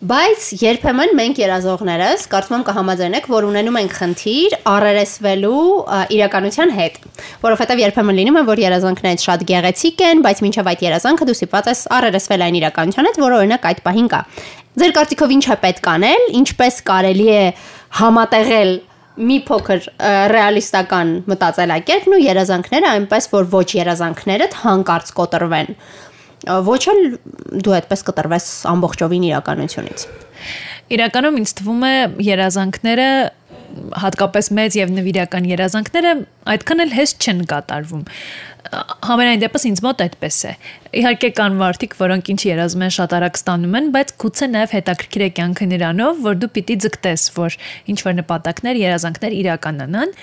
Բայց 0.02 0.46
երբեմն 0.58 1.12
մենք 1.14 1.40
երազողներս 1.44 2.24
կարծում 2.32 2.56
եմ 2.56 2.64
կհամաձայնեք, 2.66 3.28
որ 3.30 3.46
ունենում 3.52 3.76
ենք 3.84 3.92
խնդիր 4.00 4.56
առերեսվելու 4.72 5.60
իրականության 6.18 6.74
հետ, 6.74 6.98
որովհետև 7.44 7.84
երբեմն 7.84 8.18
լինում 8.18 8.40
է, 8.42 8.44
որ 8.50 8.62
երազանքները 8.64 9.22
շատ 9.22 9.46
գեղեցիկ 9.54 10.04
են, 10.10 10.26
բայց 10.26 10.42
մինչև 10.42 10.72
այդ 10.74 10.84
երազանքը 10.88 11.30
դու 11.30 11.38
ստիպված 11.38 11.70
ես 11.70 11.86
առերեսվել 12.02 12.46
այն 12.50 12.60
իրականության 12.62 13.10
հետ, 13.12 13.22
որը 13.22 13.40
օրինակ 13.46 13.68
այդ 13.70 13.86
պահին 13.86 14.10
կա։ 14.10 14.22
Ձեր 14.82 14.96
կարծիքով 14.98 15.36
ինչ 15.38 15.46
է 15.46 15.60
պետք 15.70 15.92
անել, 15.94 16.30
ինչպես 16.42 16.82
կարելի 16.90 17.28
է 17.38 17.44
համատեղել 18.02 18.78
մի 19.22 19.38
փոքր 19.46 19.88
ռեալիստական 20.32 21.10
մտածելակերպն 21.30 22.14
ու 22.16 22.22
երազանքները 22.26 22.92
այնպես 22.96 23.28
որ 23.36 23.50
ոչ 23.52 23.68
երազանքներդ 23.76 24.56
հանկարծ 24.62 25.12
կոտրվեն 25.20 25.76
ոչ 26.48 26.82
էլ 26.94 27.02
դու 27.62 27.78
այդպես 27.78 28.06
կտրվես 28.10 28.50
ամբողջովին 28.72 29.28
իրականությունից 29.32 30.08
Իրականում 30.92 31.38
ինձ 31.40 31.52
թվում 31.60 31.84
է 31.88 31.94
երազանքները 32.26 33.10
հատկապես 34.02 34.50
մեծ 34.58 34.78
եւ 34.82 34.90
նվիրական 34.98 35.46
երազանքները 35.48 36.10
այդքան 36.54 36.84
էլ 36.84 36.96
հեշտ 36.98 37.28
չեն 37.28 37.44
կատարվում։ 37.52 38.02
Համենայն 39.08 39.42
դեպս 39.42 39.66
ինձ 39.70 39.82
մոտ 39.86 40.04
այդպես 40.06 40.38
է։ 40.48 40.52
Իհարկե 41.02 41.30
կան 41.40 41.56
մարդիկ, 41.62 41.96
որոնք 42.02 42.30
ինչ 42.34 42.42
երազում 42.50 42.84
են 42.88 42.94
շատ 42.98 43.16
արագ 43.18 43.40
ստանում 43.40 43.78
են, 43.80 43.90
բայց 43.96 44.14
գուցե 44.24 44.50
նաև 44.52 44.76
հետաքրքիր 44.76 45.24
է 45.28 45.30
կյանքը 45.40 45.68
նրանով, 45.72 46.22
որ 46.28 46.38
դու 46.42 46.52
պիտի 46.56 46.78
ձգտես, 46.86 47.26
որ 47.40 47.58
ինչ 47.92 48.00
որ 48.08 48.16
նպատակներ, 48.22 48.82
երազանքներ 48.86 49.36
իրականանան։ 49.42 50.16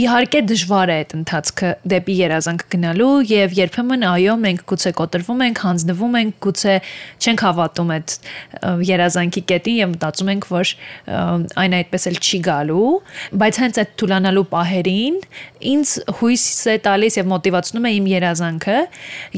Իհարկե 0.00 0.40
դժվար 0.48 0.90
է 0.90 0.94
այդ 1.00 1.10
ընթացքը 1.18 1.70
դեպի 1.92 2.14
երազանք 2.20 2.62
գնալու 2.72 3.08
եւ 3.30 3.54
երբեմն 3.58 4.04
այո 4.10 4.34
մենք 4.44 4.62
գուցե 4.70 4.92
կոտրվում 5.00 5.42
ենք, 5.46 5.60
հանձնվում 5.66 6.14
ենք, 6.20 6.36
գուցե 6.46 6.76
չենք 7.20 7.42
հավատում 7.44 7.90
այդ 7.96 8.14
երազանքի 8.90 9.42
կետին 9.50 9.78
եւ 9.80 9.90
մտածում 9.94 10.30
ենք, 10.34 10.46
որ 10.54 10.72
այն 11.60 11.76
այդպես 11.80 12.06
էլ 12.10 12.20
չի 12.20 12.40
գալու, 12.46 12.88
բայց 13.42 13.60
հենց 13.60 13.80
այդ 13.82 13.92
թուլանալու 14.00 14.46
պահերին 14.54 15.18
ինձ 15.70 15.94
հույս 16.20 16.44
է 16.70 16.76
տալիս 16.86 17.18
եւ 17.20 17.28
մոտիվացնում 17.34 17.88
է 17.90 17.92
իմ 17.98 18.06
երազանքը։ 18.10 18.78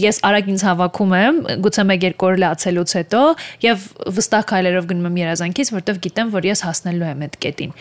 Ես 0.03 0.21
արագ 0.29 0.51
ինձ 0.53 0.65
հավաքում 0.69 1.15
եմ, 1.19 1.41
գուցե 1.67 1.87
1-2 1.93 2.27
օր 2.29 2.39
լացելուց 2.43 2.95
հետո 3.01 3.23
եւ 3.67 3.87
վստահ 4.19 4.47
քայլերով 4.53 4.87
գնում 4.93 5.09
եմ 5.11 5.19
երազանքից, 5.23 5.73
որտեվ 5.81 6.01
գիտեմ, 6.07 6.33
որ 6.37 6.49
ես 6.53 6.65
հասնելու 6.69 7.09
եմ 7.11 7.27
այդ 7.27 7.37
կետին։ 7.43 7.75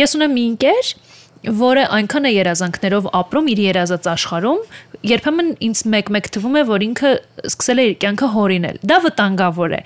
Ես 0.00 0.16
ունեմ 0.20 0.36
մի 0.36 0.44
ընկեր, 0.50 0.92
որը 1.40 1.86
այնքան 1.96 2.28
է 2.28 2.30
երազանքներով 2.34 3.06
ապրում 3.16 3.46
իր 3.48 3.60
երազած 3.64 4.08
աշխարհում, 4.12 4.58
երբեմն 5.08 5.48
ինձ 5.64 5.80
մեկ-մեկ 5.94 6.26
թվում 6.36 6.58
է, 6.60 6.62
որ 6.68 6.84
ինքը 6.84 7.12
սկսել 7.48 7.80
է 7.80 7.86
իր 7.88 7.94
կյանքը 8.04 8.28
հորինել։ 8.34 8.80
Դա 8.90 8.98
վտանգավոր 9.06 9.74
է։ 9.78 9.80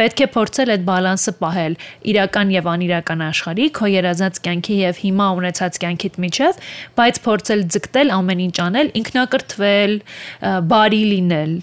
Պետք 0.00 0.20
է 0.20 0.28
փորձել 0.36 0.72
այդ 0.74 0.84
բալանսը 0.88 1.34
պահել 1.40 1.78
իրական 2.12 2.52
եւ 2.52 2.68
անիրական 2.74 3.24
աշխարհի, 3.28 3.70
քո 3.78 3.90
երազած 3.94 4.40
կյանքի 4.44 4.78
եւ 4.84 5.02
հիմա 5.08 5.28
ունեցած 5.40 5.80
կյանքիդ 5.88 6.20
միջև, 6.28 6.62
բայց 7.00 7.20
փորձել 7.24 7.66
ձգտել 7.78 8.14
ամեն 8.18 8.44
ինչ 8.48 8.56
անել, 8.68 8.92
ինքնակրթվել, 9.00 10.00
բարի 10.68 11.04
լինել։ 11.16 11.54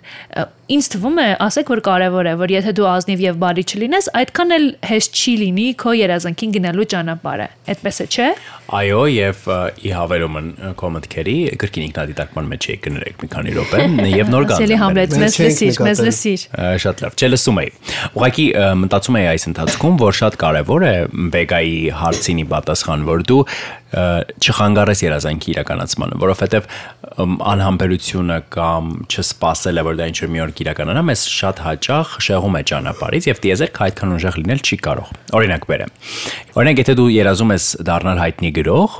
Ինձ 0.65 0.87
թվում 0.95 1.19
է, 1.21 1.25
ասեք 1.45 1.67
որ 1.69 1.79
կարևոր 1.85 2.25
է, 2.25 2.31
որ 2.39 2.51
եթե 2.55 2.71
դու 2.73 2.85
ազնիվ 2.89 3.19
եւ 3.21 3.35
բարի 3.43 3.63
չլինես, 3.69 4.07
այդքան 4.17 4.53
էլ 4.55 4.63
հեշտ 4.89 5.19
չի 5.21 5.33
լինի 5.41 5.65
քո 5.77 5.93
երազանքին 5.99 6.55
գնալու 6.55 6.87
ճանապարհը։ 6.95 7.45
Այդպես 7.69 8.01
է, 8.01 8.07
չէ՞։ 8.15 8.29
Այո, 8.79 9.03
եւ 9.13 9.43
ի 9.85 9.93
հավելումն 9.93 10.49
կոմենտքերի 10.81 11.37
գրքին 11.61 11.85
ինքնադիտարկման 11.85 12.49
մեջ 12.49 12.67
էի 12.73 12.79
կներեք 12.81 13.21
մի 13.21 13.29
քանի 13.35 13.55
րոպե 13.59 13.85
եւ 14.25 14.33
նոր 14.33 14.49
Ասելի 14.55 14.73
գանձ։ 14.73 14.83
Համլետ, 14.85 15.15
մեզ 15.21 15.39
լսիր, 15.45 15.79
մեզ 15.85 16.03
լսիր։ 16.09 16.47
Շատ 16.81 17.05
լավ, 17.05 17.17
չլսում 17.21 17.61
էի։ 17.61 17.71
Ուղղակի 18.17 18.47
մտածում 18.81 19.19
էի 19.21 19.27
այս 19.35 19.49
ընթացքում, 19.53 19.97
որ 20.01 20.19
շատ 20.25 20.39
կարևոր 20.41 20.85
է 20.89 20.95
Վեգայի 21.35 21.79
հարցինի 22.01 22.45
պատասխան, 22.55 23.05
որ 23.05 23.25
դու 23.29 23.41
չխանգարես 23.93 25.01
երազանքի 25.05 25.51
իրականացմանը, 25.53 26.17
որովհետև 26.19 26.65
անհամբերությունը 27.51 28.37
կամ 28.55 28.89
չսպասելը, 29.05 29.83
որ 29.85 29.99
դա 29.99 30.07
ինչ-որ 30.11 30.31
մի 30.33 30.41
օր 30.45 30.53
կիրականանա, 30.57 31.03
մեզ 31.09 31.25
շատ 31.31 31.61
հաճախ 31.65 32.15
շեղում 32.25 32.57
է 32.59 32.63
ճանապարհից 32.71 33.29
եւ 33.29 33.41
դիեզերքը 33.45 33.85
այդքան 33.85 34.15
ուժեղ 34.15 34.39
լինել 34.41 34.63
չի 34.65 34.79
կարող։ 34.89 35.13
Օրինակ 35.39 35.67
բերեմ։ 35.69 35.93
Օրինակ, 36.59 36.81
եթե 36.81 36.97
դու 36.99 37.07
երազում 37.15 37.55
ես 37.55 37.69
դառնալ 37.85 38.21
հայտնի 38.25 38.51
գրող, 38.57 38.99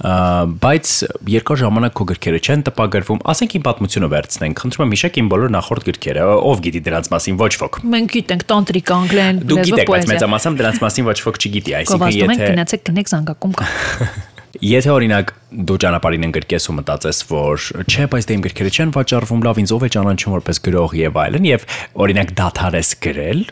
բայց 0.00 0.90
երկար 1.28 1.58
ժամանակ 1.60 1.94
քո 1.98 2.06
գրքերը 2.10 2.40
չեն 2.40 2.62
տպագրվում, 2.70 3.20
ասենք 3.32 3.56
իմ 3.58 3.64
պատմությունը 3.66 4.08
վերցնենք, 4.14 4.62
խնդրում 4.64 4.84
եմ 4.86 4.94
հիշեք 4.96 5.18
իմ 5.20 5.28
բոլոր 5.34 5.52
նախորդ 5.56 5.86
գրքերը, 5.90 6.24
ով 6.50 6.62
գիտի 6.64 6.82
դրանց 6.88 7.10
մասին, 7.12 7.38
ոչ 7.40 7.52
ոք։ 7.60 7.78
Մենք 7.90 8.14
գիտենք 8.16 8.44
տանտրիկ 8.48 8.92
անգլեն, 8.96 9.40
Դու 9.44 9.60
լեզվով 9.60 9.70
գիտեք, 9.70 9.90
բայց 9.90 10.00
պոեզիա։ 10.00 10.14
մեծամասամբ 10.16 10.60
դրանց 10.60 10.82
մասին 10.86 11.08
ոչ 11.10 11.18
ոք 11.28 11.40
չգիտի, 11.40 11.76
այսինքն 11.80 12.00
Գովազդում 12.00 12.32
ենք 12.32 12.40
եթե 12.40 12.50
գնացեք 12.54 12.86
գնեք 12.90 13.12
զանգակում 13.12 13.56
կա։ 13.60 13.68
Եթե 14.60 14.90
օրինակ 14.90 15.28
դու 15.68 15.76
ճանապարհին 15.80 16.24
ընկրկես 16.26 16.64
ու 16.68 16.74
մտածես, 16.80 17.20
որ 17.30 17.66
չէ, 17.86 18.06
բայց 18.10 18.26
դե 18.26 18.34
իմ 18.34 18.42
գրքերը 18.46 18.72
չեն 18.74 18.94
վաճառվում, 18.96 19.44
լավ, 19.46 19.60
ինձ 19.62 19.72
ով 19.76 19.84
է 19.86 19.90
ճանաչում 19.94 20.34
որպես 20.34 20.60
գրող 20.66 20.96
եւ 20.98 21.20
այլն, 21.22 21.46
եւ 21.50 21.66
օրինակ 22.02 22.32
դաթարես 22.40 22.90
գրել, 23.06 23.44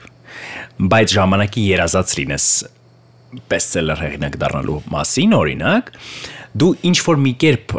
բայց 0.91 1.15
ժամանակի 1.15 1.65
երազած 1.69 2.17
լինես 2.19 2.49
բեսթսելեր 3.49 4.03
հեղինակ 4.03 4.37
դառնալու 4.41 4.77
մասին, 4.93 5.35
օրինակ, 5.39 5.91
դու 6.59 6.71
ինչ 6.89 6.97
որ 7.09 7.19
մի 7.25 7.33
կերպ 7.43 7.75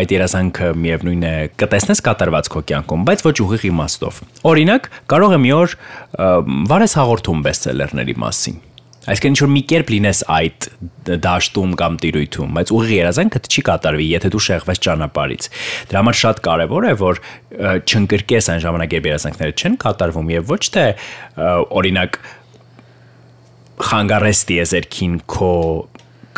այդ 0.00 0.14
երազանքը 0.16 0.70
միևնույն 0.84 1.26
է 1.28 1.34
կտեսնես 1.60 2.02
կատարված 2.08 2.48
քո 2.54 2.62
կյանքում, 2.72 3.04
բայց 3.10 3.26
ոչ 3.28 3.34
ուղիղ 3.44 3.66
իմաստով։ 3.68 4.22
Օրինակ, 4.48 4.88
կարող 5.12 5.36
է 5.36 5.42
մի 5.44 5.52
օր 5.58 5.76
վարես 6.72 6.96
հաղորդում 7.02 7.44
բեսթսելերների 7.48 8.16
մասին 8.24 8.64
Այսինքն 9.08 9.28
ինչ 9.32 9.40
որ 9.40 9.50
մի 9.54 9.60
կերպ 9.70 9.90
լինես 9.94 10.18
այդ 10.34 10.66
դաշտում 11.24 11.70
կամ 11.80 11.94
տիրույթում, 12.02 12.50
բայց 12.58 12.72
ուղիղ 12.76 12.90
երազանքը 12.92 13.40
չի 13.48 13.62
կատարվի, 13.68 14.08
եթե 14.12 14.30
դու 14.34 14.42
շեղվես 14.44 14.82
ճանապարից։ 14.84 15.48
Դրա 15.88 16.02
համար 16.02 16.18
շատ 16.18 16.42
կարևոր 16.44 16.88
է, 16.88 16.92
որ 17.00 17.20
չընկրկես 17.88 18.50
այն 18.52 18.62
ժամանակ, 18.66 18.96
երբ 18.98 19.08
երազանքները 19.08 19.56
չեն 19.62 19.78
կատարվում 19.86 20.32
եւ 20.34 20.52
ոչ 20.52 20.62
թե 20.76 20.84
օրինակ 21.78 22.20
խանգարես 23.78 24.42
դիեզերքին 24.48 25.16
քո 25.30 25.54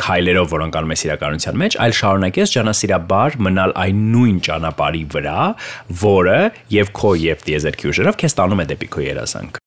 քայլերով, 0.01 0.47
որոնք 0.55 0.77
անում 0.81 0.93
ես 0.95 1.03
իրականության 1.07 1.59
մեջ, 1.61 1.77
այլ 1.85 1.95
շարունակես 1.99 2.53
ջանասիրաբար 2.55 3.37
մնալ 3.47 3.75
այն 3.85 3.99
նույն 4.15 4.39
ճանապարհի 4.47 5.03
վրա, 5.15 5.43
որը 6.03 6.39
եւ 6.77 6.93
քո 7.01 7.11
եւ 7.21 7.45
դիեզերքի 7.49 7.91
ուժերով 7.91 8.19
քեզ 8.23 8.37
տանում 8.41 8.65
է 8.65 8.67
դեպի 8.71 8.89
քո 8.95 9.05
երազանք։ 9.11 9.61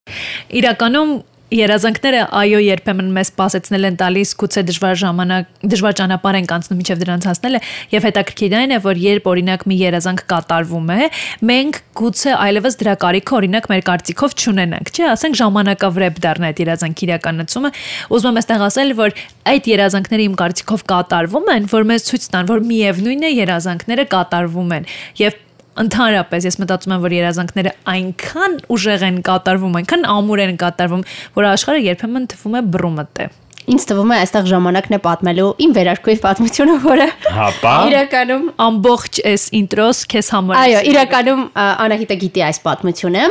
Իրականում 0.64 1.14
երազանքները 1.54 2.22
այո 2.34 2.60
երբեմն 2.64 3.10
մեզ 3.14 3.30
սпасեցնել 3.34 3.88
են 3.90 3.98
տալիս 4.00 4.32
գուցե 4.42 4.64
դժվար 4.70 4.98
ժամանակ 5.04 5.52
դժվար 5.74 5.96
ճանապարհ 6.00 6.38
ենք 6.40 6.54
անցնում 6.58 6.80
միջև 6.82 7.02
դրանց 7.04 7.28
հասնելը 7.30 7.62
եւ 7.94 8.08
հետաքրքիր 8.08 8.56
այն 8.60 8.74
է 8.74 8.80
որ 8.84 9.02
երբ 9.04 9.30
օրինակ 9.34 9.66
մի 9.70 9.78
երազանք 9.84 10.24
կատարվում 10.34 10.92
է 10.94 11.10
մենք 11.54 11.80
գուցե 12.02 12.34
այլևս 12.44 12.78
դրա 12.82 12.96
կարիքը 13.04 13.38
օրինակ 13.38 13.70
մեր 13.74 13.84
կարծիքով 13.90 14.36
չունենանք 14.44 14.92
չէ 14.94 15.08
ասենք 15.14 15.40
ժամանակավրեպ 15.44 16.20
դառնա 16.24 16.52
այդ 16.54 16.62
երազանքի 16.64 17.08
իրականացումը 17.10 17.74
ուզում 18.18 18.34
եմ 18.34 18.42
այստեղ 18.44 18.66
ասել 18.68 18.94
որ 19.04 19.18
այդ 19.54 19.72
երազանքները 19.74 20.28
իմ 20.28 20.38
կարծիքով 20.42 20.86
կատարվում 20.94 21.50
են 21.54 21.72
որ 21.74 21.90
մեզ 21.94 22.08
ցույց 22.10 22.30
տան 22.34 22.54
որ 22.54 22.68
միևնույնն 22.74 23.28
է 23.30 23.34
երազանքները 23.44 24.08
կատարվում 24.14 24.78
են 24.80 24.88
եւ 25.22 25.42
ընդհանրապես 25.82 26.48
ես 26.50 26.60
մտածում 26.62 26.94
եմ, 26.94 27.04
որ 27.04 27.16
երազանքները 27.18 27.72
այնքան 27.94 28.58
ուժեղ 28.74 29.06
են 29.08 29.22
կատարվում, 29.30 29.78
այնքան 29.80 30.04
ամուր 30.14 30.44
են 30.44 30.60
կատարվում, 30.64 31.06
որ 31.38 31.48
աշխարհը 31.54 31.82
երբեմն 31.88 32.28
թվում 32.34 32.58
է 32.60 32.62
բռումտ 32.74 33.24
է։ 33.24 33.28
Ինձ 33.64 33.86
թվում 33.88 34.12
է 34.12 34.16
այստեղ 34.20 34.48
ժամանակն 34.52 34.96
է 34.98 35.00
պատմելու 35.04 35.52
իմ 35.64 35.76
վերարկուի 35.78 36.16
պատմությունը, 36.24 36.74
որը 36.84 37.06
Հապա։ 37.32 37.76
իրականում 37.90 38.50
Ամբողջ 38.66 39.20
այս 39.32 39.46
ինտրոս 39.60 40.02
քեզ 40.12 40.32
համար։ 40.36 40.60
Այո, 40.60 40.82
իրականում 40.92 41.46
Անահիտը 41.64 42.18
գիտի 42.26 42.44
այս 42.50 42.60
պատմությունը։ 42.68 43.24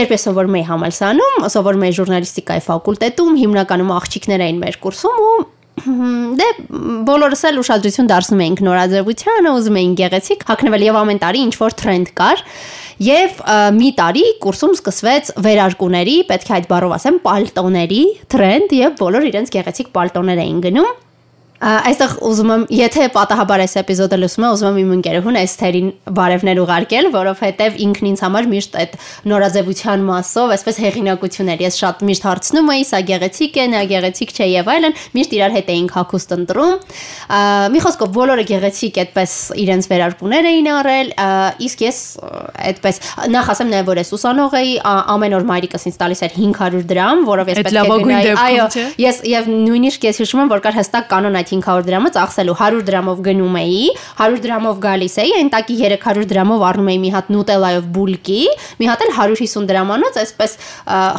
Երբ 0.00 0.14
ես 0.16 0.26
սովորում 0.26 0.56
էի 0.58 0.64
համալսանում, 0.66 1.40
սովորում 1.54 1.86
էի 1.86 1.94
ժուրնալիստիկայի 2.00 2.62
ֆակուլտետում, 2.66 3.38
հիմնականում 3.44 3.92
աղջիկներ 4.00 4.44
էին 4.48 4.62
մեր 4.64 4.78
կուրսում 4.82 5.20
ու 5.30 5.34
դե 5.80 6.46
բոլորս 7.08 7.42
էլ 7.50 7.58
ուշադրություն 7.62 8.08
դարձնում 8.10 8.42
էինք 8.44 8.62
նորաձևությանը, 8.66 9.52
ուզում 9.56 9.78
էինք 9.80 10.00
գեղեցիկ 10.00 10.42
հագնվել 10.50 10.84
եւ 10.86 10.98
ամեն 11.00 11.20
տարի 11.24 11.42
ինչ 11.46 11.54
որ 11.60 11.76
տրենդ 11.80 12.10
կար։ 12.20 12.42
Եվ 13.00 13.38
մի 13.80 13.90
տարի 13.96 14.24
կուրսում 14.44 14.74
սկսվեց 14.76 15.30
վերարկուների, 15.46 16.16
պետք 16.30 16.50
է 16.50 16.56
այդ 16.58 16.66
բառով 16.74 16.96
ասեմ, 16.98 17.20
պալտոների 17.24 18.02
տրենդ 18.34 18.74
եւ 18.76 18.98
բոլոր 19.00 19.30
իրենց 19.30 19.54
գեղեցիկ 19.56 19.94
պալտոներ 19.96 20.42
էին 20.44 20.60
գնում։ 20.68 20.90
Այստեղ 21.60 22.12
ուզում 22.24 22.50
եմ, 22.54 22.62
եթե 22.72 23.06
պատահաբար 23.12 23.62
այս 23.66 23.74
էպիզոդը 23.80 24.18
լսում 24.20 24.44
ե, 24.46 24.50
ուզում 24.54 24.68
եմ 24.70 24.78
իմ 24.80 24.92
ընկերուհուն 24.94 25.38
Էսթերին 25.40 25.88
բարևներ 26.16 26.60
ուղարկել, 26.62 27.08
որովհետև 27.12 27.76
ինքն 27.84 28.08
ինձ 28.10 28.22
համար 28.24 28.48
միշտ 28.48 28.78
այդ 28.80 28.94
նորաձևության 29.28 30.06
մասով, 30.08 30.54
այսպես 30.56 30.80
հեղինակություններ, 30.80 31.64
ես 31.66 31.76
շատ 31.80 32.00
միշտ 32.08 32.26
հարցնում 32.30 32.70
էի, 32.72 32.86
սա 32.88 33.00
գեղեցիկ 33.10 33.60
է, 33.60 33.66
նա 33.76 33.82
գեղեցիկ 33.92 34.32
չէ 34.40 34.48
եւ 34.50 34.70
այլն, 34.72 34.96
միշտ 35.20 35.36
իրար 35.36 35.54
հետ 35.60 35.68
էինք 35.76 35.94
հակուստ 36.00 36.34
ընտրում։ 36.40 36.72
Մի 37.70 37.82
խոսքով 37.84 38.10
բոլորը 38.16 38.44
գեղեցիկ 38.50 39.00
այդպես 39.04 39.36
իրենց 39.60 39.90
վերարկուներ 39.90 40.48
էին 40.50 40.70
արել, 40.80 41.12
ա, 41.20 41.28
իսկ 41.60 41.84
ես 41.84 42.00
այդպես 42.70 43.00
նախ 43.36 43.50
ասեմ 43.54 43.70
նաեւ 43.74 43.90
որ 43.90 44.00
ես 44.00 44.12
ուսանող 44.16 44.56
էի, 44.60 44.72
ամեն 45.14 45.36
օր 45.40 45.46
մայրիկս 45.50 45.86
ինձ 45.90 45.98
տալիս 46.00 46.22
էր 46.26 46.34
500 46.40 46.84
դրամ, 46.90 47.24
որով 47.30 47.50
ես 47.50 47.60
պետք 47.60 47.80
է 47.80 47.98
գնայի։ 48.00 48.34
Այո, 48.40 48.66
Ես 49.00 49.20
եւ 49.30 49.50
նույնիսկ 49.50 50.06
ես 50.10 50.20
հիշում 50.24 50.42
եմ, 50.44 50.50
որ 50.50 50.62
կար 50.64 50.78
հստակ 50.80 51.08
կանոն 51.10 51.38
այդ 51.40 51.49
500 51.50 51.86
դրամը 51.88 52.12
ծախսելու 52.16 52.56
100 52.60 52.84
դրամով 52.90 53.24
գնում 53.30 53.58
էի, 53.62 53.82
100 54.20 54.44
դրամով 54.46 54.80
գալիս 54.86 55.18
էի, 55.24 55.34
այն 55.40 55.52
տակի 55.56 55.80
300 55.82 56.30
դրամով 56.30 56.64
առնում 56.70 56.92
էի 56.94 57.02
մի 57.06 57.12
հատ 57.16 57.34
նուտելայով 57.36 57.90
բուլկի, 57.98 58.40
մի 58.80 58.90
հատ 58.92 59.04
էլ 59.06 59.12
150 59.18 59.68
դրամանոց, 59.70 60.22
այսպես 60.24 60.56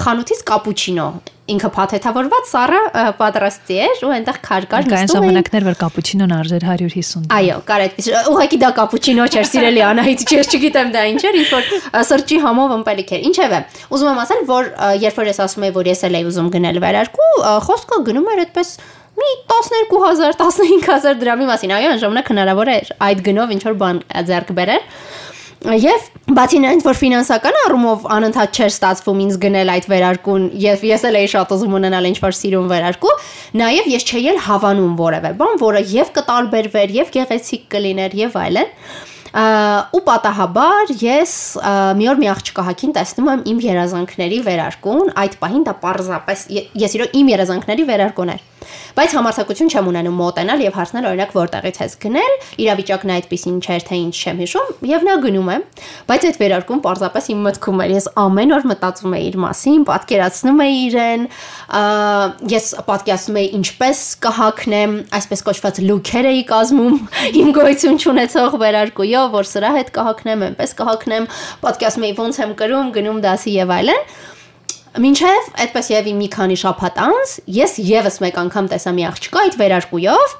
խանութից 0.05 0.43
կապուչինո 0.51 1.11
ինքը 1.51 1.69
փաթեթավորված 1.75 2.47
սառը 2.47 2.79
պատրաստի 3.17 3.77
էր 3.85 4.03
ու 4.05 4.11
այնտեղ 4.15 4.37
քար 4.45 4.67
կար 4.71 4.85
Կային 4.91 5.07
նստում 5.07 5.17
էի։ 5.17 5.31
ժամանակներ, 5.31 5.65
որ 5.67 5.77
կապուչինոն 5.81 6.33
արժեր 6.37 6.65
150 6.67 7.25
դրամ։ 7.25 7.33
Այո, 7.37 7.57
կար 7.67 7.83
այդպես։ 7.85 8.09
Ուղղակի 8.31 8.59
դա 8.61 8.69
կապուչինո 8.77 9.25
չէր, 9.31 9.47
սիրելի 9.51 9.83
Անահիտ, 9.89 10.23
ես 10.37 10.51
չգիտեմ 10.55 10.93
դա 10.95 11.03
ինչ 11.11 11.21
էր, 11.31 11.39
ինչ 11.41 11.49
որ 11.51 11.67
սրճի 12.11 12.39
համով 12.45 12.75
ըմպելիք 12.77 13.13
էր։ 13.17 13.27
Ինչևէ, 13.31 13.61
ուզում 13.91 14.11
եմ 14.11 14.21
ասել, 14.21 14.45
որ 14.51 14.71
երբ 15.01 15.21
որ 15.21 15.31
ես 15.31 15.43
ասում 15.47 15.67
եի, 15.67 15.75
որ 15.81 15.91
ես 15.91 16.05
էլ 16.07 16.17
էի 16.21 16.27
ուզում 16.31 16.51
գնել 16.55 16.81
վերարկու, 16.85 17.31
խոսքը 17.67 18.01
գնում 18.11 18.31
էր 18.31 18.43
այդպես 18.45 18.75
մի 19.19 19.31
12000, 19.51 20.37
15000 20.39 21.19
դրամի 21.21 21.49
մասին։ 21.49 21.73
Այո, 21.75 21.89
այն 21.91 22.01
ժամանակ 22.05 22.31
հնարավոր 22.31 22.71
էր 22.75 22.93
այդ 23.07 23.25
գնով 23.27 23.51
ինչ 23.55 23.61
որ 23.67 23.75
բան 23.81 23.99
ձեռք 24.29 24.55
բերել։ 24.57 24.87
Եվ 25.61 26.05
բացի 26.33 26.59
նրանից, 26.63 26.85
որ 26.87 26.97
ֆինանսական 26.97 27.57
առումով 27.67 28.05
անընդհատ 28.15 28.57
չէր 28.57 28.71
ստացվում 28.71 29.19
ինձ 29.27 29.35
գնել 29.43 29.71
այդ 29.75 29.87
վերարկուն, 29.91 30.47
եւ 30.57 30.85
ես 30.89 31.03
էլ 31.11 31.17
էի 31.19 31.29
շատ 31.35 31.53
ուզում 31.53 31.75
ունենալ 31.77 32.07
ինչ-որ 32.09 32.35
սիրուն 32.39 32.71
վերարկու, 32.71 33.13
նաեւ 33.61 33.89
ես 33.91 34.07
չէի 34.09 34.25
էլ 34.31 34.39
հավանում 34.47 34.95
որևէ 35.03 35.31
բան, 35.37 35.61
որը 35.61 35.83
եւ 35.91 36.11
կտարբերվեր, 36.17 36.95
եւ 36.97 37.13
գեղեցիկ 37.13 37.67
կլիներ 37.75 38.17
եւ 38.25 38.39
այլն։ 38.41 38.73
ու 39.31 40.01
պատահաբար 40.07 40.89
ես 41.01 41.33
մի 42.01 42.07
օր 42.11 42.17
մի 42.19 42.27
աղջկա 42.33 42.65
հակին 42.67 42.95
տեսնում 42.97 43.29
եմ 43.31 43.43
իմ 43.53 43.61
երազանքների 43.63 44.39
վերարկուն, 44.49 45.13
այդ 45.23 45.37
պահին 45.45 45.63
դա 45.69 45.75
պարզապես 45.85 46.47
ես 46.81 46.97
իրոք 46.99 47.15
իմ 47.21 47.31
երազանքների 47.31 47.85
վերարկուն 47.91 48.33
էր։ 48.35 48.49
Բայց 48.97 49.13
համարձակություն 49.17 49.71
չեմ 49.71 49.87
ունենում 49.91 50.17
մոտենալ 50.21 50.61
եւ 50.65 50.75
հարցնել 50.77 51.07
օրինակ 51.11 51.31
որտեղից 51.35 51.77
ես 51.81 51.95
գնել, 52.01 52.33
իրավիճակն 52.61 53.13
այդպեսին 53.15 53.57
չէր 53.61 53.85
թե 53.87 53.99
ինչ 54.01 54.13
չեմ 54.21 54.41
հիշում 54.41 54.69
եւ 54.91 55.05
նա 55.07 55.15
գնում 55.25 55.51
է։ 55.51 55.57
Բայց 56.11 56.27
այդ 56.29 56.39
վերարկուն 56.41 56.81
պարզապես 56.85 57.29
իմ 57.31 57.41
մտքում 57.47 57.81
էր։ 57.81 57.93
Ես 57.95 58.07
ամեն 58.21 58.53
օր 58.57 58.67
մտածում 58.71 59.15
էի 59.17 59.25
իր 59.31 59.37
մասին, 59.41 59.85
պատկերացնում 59.91 60.61
էի 60.65 60.77
իրեն, 60.81 61.25
ես 62.51 62.67
պատկերացնում 62.91 63.39
էի 63.41 63.49
ինչպես 63.61 64.01
կհակնեմ, 64.25 64.95
այսպես 65.21 65.45
կոչված 65.47 65.81
լուքեր 65.87 66.29
էի 66.31 66.43
կազմում 66.51 66.97
իմ 67.41 67.53
գոյություն 67.57 68.01
չունեցող 68.01 68.57
վերարկույով, 68.61 69.31
որ 69.37 69.49
սրա 69.51 69.71
հետ 69.77 69.93
կհակնեմ, 69.97 70.45
այնպես 70.51 70.75
կհակնեմ, 70.81 71.29
պատկերացնում 71.65 72.07
էի 72.11 72.15
ոնց 72.21 72.41
եմ 72.41 72.53
կրում, 72.61 72.91
գնում 72.97 73.23
դասի 73.25 73.55
եւ 73.61 73.75
այլն։ 73.81 74.05
Մինչև 74.91 75.45
այդպես 75.63 75.87
եւի 75.93 76.11
մի 76.19 76.25
քանի 76.33 76.55
շաբաթ 76.59 76.97
անց 76.99 77.35
ես 77.55 77.77
եւս 77.87 78.17
մեկ 78.25 78.39
անգամ 78.41 78.65
տեսա 78.73 78.91
մի 78.97 79.05
աղջկա 79.07 79.43
այդ 79.45 79.55
վերարկույով 79.61 80.33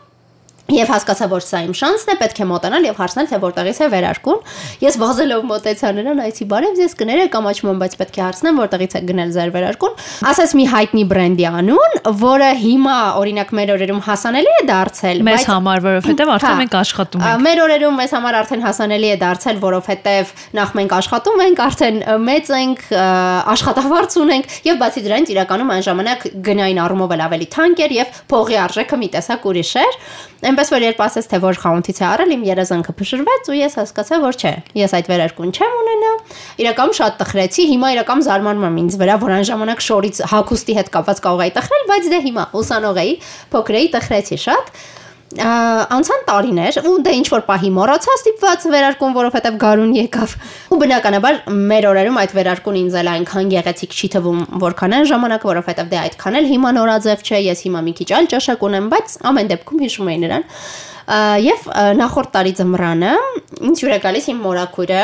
Եվ 0.71 0.91
հասկացա, 0.91 1.27
որ 1.31 1.43
սա 1.45 1.61
իմ 1.67 1.73
շանսն 1.75 2.11
է, 2.11 2.15
պետք 2.21 2.41
է 2.41 2.45
մոտանալ 2.51 2.85
եւ 2.87 2.99
հարցնել, 3.01 3.27
թե 3.31 3.39
որտեղից 3.41 3.79
է 3.81 3.87
վերարկուն։ 3.91 4.39
Ես 4.81 4.97
վազելով 5.01 5.45
մոտեցա 5.51 5.91
նրան, 5.97 6.21
այցի 6.25 6.47
բարև, 6.51 6.81
ես 6.81 6.95
կներեք 7.01 7.37
ամաչում 7.41 7.71
եմ, 7.71 7.81
բայց 7.81 7.97
պետք 8.01 8.19
է 8.21 8.23
հարցնեմ, 8.25 8.61
որտեղից 8.61 8.95
է 8.95 9.01
գնել 9.11 9.33
ձեր 9.35 9.51
վերարկուն։ 9.55 9.97
Ասաց 10.31 10.55
մի 10.61 10.65
հայտնի 10.71 11.03
բրենդի 11.11 11.47
անուն, 11.51 11.97
որը 12.21 12.49
հիմա 12.61 12.97
օրինակ 13.21 13.53
մեր 13.61 13.73
օրերում 13.75 14.01
հասանելի 14.07 14.51
է 14.51 14.63
դարձել, 14.71 15.23
Մեզ 15.31 15.47
համար, 15.51 15.83
որովհետև 15.91 16.31
արդեն 16.31 16.51
Հա, 16.51 16.59
մենք 16.61 16.75
աշխատում 16.81 17.25
ենք։ 17.27 17.43
Մեր 17.45 17.61
օրերում 17.65 17.99
մեզ 18.01 18.13
համար 18.15 18.37
արդեն 18.41 18.63
հասանելի 18.65 19.09
է 19.11 19.17
դարձել, 19.21 19.59
որովհետև 19.61 20.33
նախ 20.57 20.73
մենք 20.81 20.95
աշխատում 21.01 21.43
ենք, 21.45 21.61
արդեն 21.67 21.99
մեծ 22.31 22.51
ենք, 22.61 22.83
աշխատավարձ 23.51 24.17
ունենք 24.21 24.55
եւ 24.71 24.81
բացի 24.81 25.03
դրանից 25.05 25.31
իրականում 25.35 25.71
այն 25.75 25.85
ժամանակ 25.87 26.27
գնային 26.47 26.81
առումով 26.81 27.15
ավելի 27.21 27.47
թանկ 27.51 27.81
էր 27.85 27.95
եւ 27.97 28.19
փողի 28.31 28.57
արժեքը 28.61 28.99
մի 29.01 29.09
տեսակ 29.15 29.47
ուրիշ 29.51 29.71
էր։ 29.81 29.97
Այնպես 30.41 30.60
որ 30.69 30.83
երբ 30.85 30.99
ասես 31.01 31.29
թե 31.31 31.37
որ 31.41 31.57
խանութից 31.61 31.97
է 32.01 32.05
առել, 32.11 32.33
իմ 32.35 32.43
երազանքը 32.45 32.93
փշրվեց 33.01 33.49
ու 33.49 33.57
ես 33.57 33.77
հասկացա, 33.81 34.19
որ 34.21 34.37
չէ, 34.37 34.53
ես 34.77 34.95
այդ 34.99 35.09
վերարկուն 35.11 35.53
չեմ 35.57 35.75
ունենա։ 35.81 36.13
Իրականում 36.61 36.95
շատ 37.01 37.17
տխրեցի, 37.21 37.65
հիմա 37.71 37.91
իրական 37.97 38.23
զարմանում 38.29 38.67
եմ 38.69 38.79
ինձ 38.85 38.97
վրա, 39.01 39.15
որ 39.25 39.35
այն 39.41 39.45
ժամանակ 39.49 39.85
շորից 39.89 40.23
հակոստի 40.31 40.77
հետ 40.77 40.91
կապված 40.93 41.21
կարող 41.25 41.45
էի 41.47 41.53
տխրել, 41.57 41.85
բայց 41.91 42.09
դե 42.11 42.19
հիմա 42.29 42.45
ուսանող 42.61 43.01
էի, 43.01 43.13
փոքր 43.55 43.79
էի, 43.81 43.87
տխրեցի 43.97 44.41
շատ 44.45 44.75
անցան 45.39 46.23
տարիներ 46.27 46.77
ու 46.83 46.93
դե 47.05 47.13
ինչ 47.21 47.27
որ 47.31 47.43
պահի 47.47 47.69
մոռացա 47.77 48.15
ստիպված 48.19 48.65
վերարկուն, 48.73 49.15
որովհետև 49.15 49.57
գարուն 49.61 49.93
եկավ։ 49.95 50.35
Ու 50.71 50.79
բնականաբար 50.81 51.39
մեր 51.71 51.87
օրերում 51.91 52.19
այդ 52.21 52.35
վերարկուն 52.35 52.79
ինձ 52.81 52.97
էլ 53.01 53.11
այնքան 53.11 53.51
գեղեցիկ 53.55 53.95
չի 53.95 54.11
թվում, 54.15 54.39
որքան 54.65 54.95
այն 54.97 55.09
ժամանակ, 55.11 55.47
որովհետև 55.51 55.91
դե 55.91 55.99
այդքան 56.01 56.39
էլ 56.41 56.49
հիմա 56.51 56.71
նորաձև 56.81 57.25
չէ, 57.27 57.41
ես 57.47 57.65
հիմա 57.67 57.83
մի 57.87 57.93
քիչ 58.01 58.09
այլ 58.17 58.31
ճաշակ 58.35 58.65
ունեմ, 58.71 58.89
բայց 58.91 59.17
ամեն 59.31 59.51
դեպքում 59.55 59.83
հիշում 59.87 60.11
էի 60.11 60.19
նրան։ 60.25 60.47
Եվ 61.09 61.67
նախորդ 61.97 62.31
տարի 62.35 62.53
ձմռանը 62.59 63.11
ինձ 63.67 63.81
հյուր 63.81 63.93
է 63.95 63.99
գալիս 64.05 64.27
իմ 64.31 64.39
մորակույրը 64.45 65.01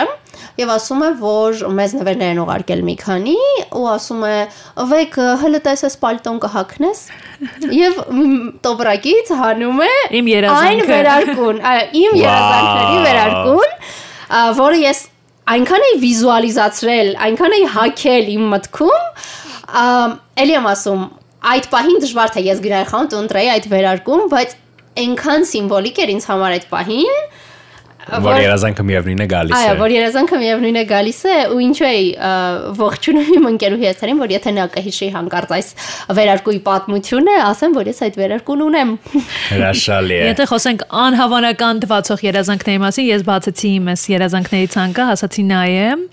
եւ 0.58 0.72
ասում 0.74 1.02
է, 1.04 1.10
որ 1.22 1.62
մեզ 1.78 1.94
նվերներ 1.98 2.32
են 2.34 2.42
ուղարկել 2.44 2.82
մի 2.88 2.96
քանի 3.02 3.36
ու 3.78 3.86
ասում 3.94 4.24
է, 4.28 4.36
«Վեկ 4.92 5.18
հələ 5.42 5.62
տեսես 5.68 5.98
պալտոն 6.02 6.40
կհակնես»։ 6.46 7.02
Եվ 7.78 8.00
տոբրակից 8.66 9.32
հանում 9.42 9.82
է 9.88 9.92
Իմ 10.20 10.30
այն 10.30 10.32
երազանքը։ 10.34 10.88
վերարկուն, 10.94 11.62
այո, 11.72 11.86
իմ 12.02 12.18
երազանքների 12.22 13.00
վերարկուն, 13.08 13.76
որը 14.62 14.82
ես 14.84 15.04
այնքան 15.48 15.86
էի 15.88 16.00
վիզուալիզացրել, 16.04 17.12
այնքան 17.28 17.58
էի 17.58 17.68
հակել 17.78 18.32
իմ 18.38 18.48
մտքում, 18.54 19.12
ա, 19.68 19.84
էլի 20.44 20.58
եմ 20.58 20.70
ասում, 20.74 21.06
այդ 21.48 21.68
պահին 21.72 22.02
դժվար 22.04 22.34
թե 22.36 22.44
ես 22.48 22.64
գրայի 22.66 22.88
խանութ 22.92 23.16
ընտրեի 23.18 23.50
այդ 23.54 23.68
վերարկուն, 23.72 24.24
բայց 24.34 24.56
այնքան 25.04 25.50
սիմվոլիկ 25.52 26.02
էր 26.04 26.14
ինձ 26.18 26.30
համար 26.32 26.58
այդ 26.58 26.68
պահին, 26.74 27.20
որ 28.08 28.38
երազանքը 28.40 28.84
միևնույնն 28.88 29.24
է 29.24 29.28
գալիս 29.32 29.56
Այո, 29.58 29.72
է։ 29.72 29.80
որ 29.82 29.94
երազանքը 29.94 30.38
միևնույն 30.42 30.78
է 30.80 30.84
գալիս 30.88 31.20
է 31.28 31.36
ու 31.52 31.58
ինչու 31.66 31.88
է 31.88 31.98
ողջունում 32.80 33.32
իմ 33.38 33.48
ընկերուհի 33.52 33.88
եթերին, 33.88 34.22
որ 34.24 34.34
եթե 34.36 34.54
նա 34.56 34.68
կհիշի 34.76 35.10
հանկարծ 35.18 35.52
այս 35.58 35.72
վերարկուի 36.20 36.62
պատմությունը, 36.68 37.36
ասեմ, 37.48 37.76
որ 37.78 37.92
ես 37.92 38.00
այդ 38.08 38.20
վերարկուն 38.22 38.64
ունեմ։ 38.68 38.94
Հրաշալի 39.58 40.18
է։ 40.18 40.22
Եթե 40.32 40.48
խոսենք 40.54 40.88
անհավանական 41.04 41.84
թվացող 41.84 42.24
երազանքների 42.28 42.82
մասին, 42.88 43.10
ես 43.12 43.28
բացեցի 43.28 43.74
իմ 43.78 43.92
այս 43.92 44.08
երազանքների 44.16 44.72
ցանկը, 44.78 45.10
ասացի 45.18 45.48
նայեմ։ 45.52 46.08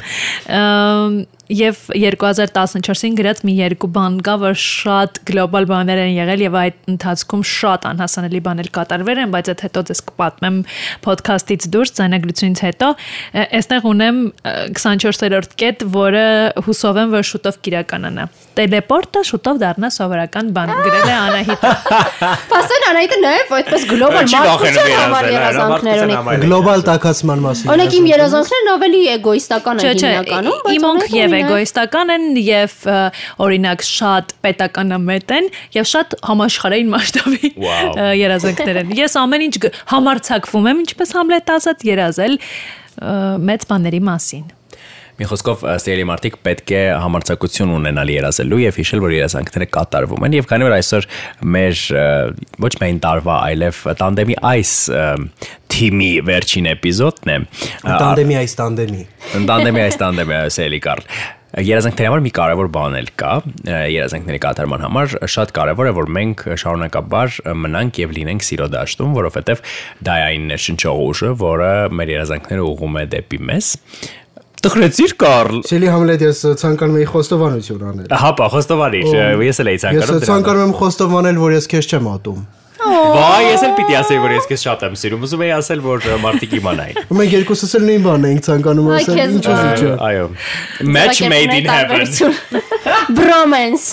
Եվ 1.55 1.81
2014-ին 1.95 3.15
գրած 3.19 3.43
մի 3.47 3.53
երկու 3.55 3.89
բան 3.95 4.15
կա, 4.27 4.35
որ 4.43 4.57
շատ 4.59 5.21
գլոբալ 5.29 5.67
բաներ 5.71 6.01
են 6.05 6.13
եղել 6.17 6.43
եւ 6.45 6.57
այդ 6.61 6.79
ընթացքում 6.91 7.45
շատ 7.51 7.85
անհասանելի 7.91 8.41
բաներ 8.47 8.71
կատարվել 8.75 9.21
են, 9.25 9.35
բայց 9.35 9.51
այդ 9.53 9.63
հետո 9.67 9.83
դες 9.91 10.03
կպատմեմ 10.09 10.57
ոդքասթից 11.05 11.67
դուրս, 11.75 11.93
ցանագրությունից 11.99 12.63
հետո, 12.65 12.89
այստեղ 13.45 13.87
ունեմ 13.93 14.19
ը, 14.25 14.55
24-րդ 14.75 15.55
կետ, 15.63 15.85
որը 15.95 16.25
հուսով 16.67 17.01
եմ, 17.05 17.15
որ 17.15 17.29
շուտով 17.31 17.61
կիրականանա։ 17.69 18.27
Տելեպորտը 18.55 19.23
շուտով 19.29 19.61
դառնա 19.63 19.89
սովորական 19.95 20.51
բան, 20.55 20.75
գրել 20.85 21.09
է 21.11 21.15
Անահիտը։ 21.21 21.71
Փաստորեն 22.51 22.89
Անահիտը 22.91 23.19
նաև 23.25 23.55
այդպես 23.59 23.87
գլոբալ 23.95 24.29
մարդկության 24.35 24.93
համար 24.95 25.31
երազանքներ 25.35 26.05
ունի։ 26.05 26.39
Գլոբալ 26.45 26.85
տակածման 26.89 27.45
մասին։ 27.45 27.73
Օրինակ 27.75 27.97
իմ 27.99 28.07
երազանքներն 28.15 28.71
ավելի 28.75 29.03
էգոիստական 29.15 29.83
են 29.85 29.91
հիմնականում, 30.05 30.61
բայց 30.65 30.79
իմանք 30.79 31.05
ունենք 31.05 31.19
եւ 31.19 31.35
էգոիստական 31.45 32.15
են 32.15 32.27
եւ 32.41 32.77
օրինակ 33.45 33.85
շատ 33.89 34.35
պետականամետ 34.45 35.37
են 35.39 35.49
եւ 35.77 35.89
շատ 35.93 36.19
համաշխարհային 36.31 36.93
մասշտաբի 36.95 37.53
երազանքներ 38.25 38.83
են։ 38.83 38.93
Ես 38.99 39.17
ամեն 39.23 39.47
ինչ 39.49 39.55
համարցակվում 39.95 40.69
եմ, 40.73 40.83
ինչպես 40.85 41.15
Համլետ 41.15 41.55
ասաց, 41.55 41.89
երազել 41.95 42.39
մեծ 43.49 43.67
բաների 43.71 44.01
մասին։ 44.11 44.45
Մի 45.15 45.29
խոսքով 45.31 45.61
սիրելի 45.79 46.05
մարդիկ 46.11 46.37
պետք 46.43 46.71
է 46.75 46.79
համարձակություն 46.99 47.75
ունենալ 47.77 48.11
երազելու 48.11 48.57
եւ 48.65 48.79
հիշել, 48.81 49.03
որ 49.05 49.13
երազանքները 49.15 49.69
կատարվում 49.77 50.27
են 50.27 50.35
եւ 50.35 50.49
քանի 50.51 50.67
որ 50.67 50.75
այսօր 50.75 51.07
մեր 51.55 51.83
ոչ 52.65 52.73
միայն 52.81 52.99
տարվա, 53.05 53.37
այլև 53.53 53.79
տանդեմի 54.03 54.39
այս 54.51 54.75
թիմի 55.75 56.11
վերջին 56.27 56.69
էպիզոդն 56.75 57.31
է։ 57.31 57.39
Տանդեմի 57.87 58.41
այս 58.43 58.59
տանդեմի։ 58.59 59.07
Տանդեմի 59.55 59.87
այս 59.87 60.03
տանդեմի 60.03 60.43
սիրելի 60.59 60.85
Կարլ։ 60.89 61.09
Երազանքների 61.55 62.09
համար 62.11 62.23
մի 62.25 62.31
կարևոր 62.35 62.69
բան 62.75 62.95
էլ 62.99 63.09
կա, 63.21 63.35
երազանքների 63.95 64.39
կատարման 64.43 64.83
համար 64.89 65.13
շատ 65.31 65.53
կարևոր 65.55 65.87
է 65.87 65.93
որ 65.95 66.09
մենք 66.17 66.43
շարունակաբար 66.65 67.37
մնանք 67.63 68.01
եւ 68.03 68.15
լինենք 68.17 68.47
սիրո 68.49 68.67
դաշտում, 68.75 69.15
որովհետեւ 69.21 69.63
դա 70.09 70.17
այն 70.33 70.57
շնչող 70.65 71.05
ուժը, 71.05 71.31
որը 71.45 71.71
մեր 71.95 72.13
երազանքները 72.17 72.67
ուղում 72.75 72.99
է 72.99 73.07
դեպի 73.15 73.41
մեզ։ 73.55 73.71
Տխրեցիր 74.65 75.13
Կարլ։ 75.21 75.59
Սելի 75.69 75.89
Համլետ 75.93 76.23
ես 76.25 76.39
ցանկանում 76.63 76.95
եի 77.03 77.09
խոստովանություն 77.11 77.83
անել։ 77.91 78.15
Հապա, 78.23 78.47
խոստովանիր, 78.55 79.11
ես 79.45 79.61
էլ 79.61 79.71
էի 79.75 79.77
Ես 79.77 79.83
ցանկանում։ 79.85 80.15
դրան։ 80.15 80.29
ցանկանում 80.31 80.65
եմ 80.65 80.77
խոստովանել, 80.79 81.41
որ 81.45 81.57
ես 81.59 81.69
քեզ 81.75 81.89
չեմ 81.93 82.09
ատում։ 82.15 82.39
Վայ, 82.85 83.43
ես 83.49 83.65
էլ 83.65 83.75
պիտի 83.79 83.97
ասեի, 84.01 84.21
որ 84.25 84.35
ես 84.35 84.49
քեզ 84.51 84.65
շատ 84.65 84.85
եմ 84.89 84.97
սիրում։ 85.01 85.25
Ուզում 85.25 85.45
էի 85.45 85.53
ասել, 85.59 85.83
որ 85.85 86.09
մարդիկ 86.25 86.57
իմանային։ 86.59 87.15
Մենք 87.21 87.35
երկուսս 87.39 87.75
էլ 87.79 87.87
նույն 87.89 88.05
բանն 88.05 88.29
ենք 88.31 88.45
ցանկանում 88.49 88.91
ասել, 88.99 89.23
ինչ 89.25 89.45
ուզի 89.55 89.71
չէ։ 89.75 89.93
Այո։ 90.09 90.27
Match 90.95 91.23
made 91.33 91.55
in 91.55 91.71
heaven։ 91.71 92.05
Bromance։ 93.15 93.87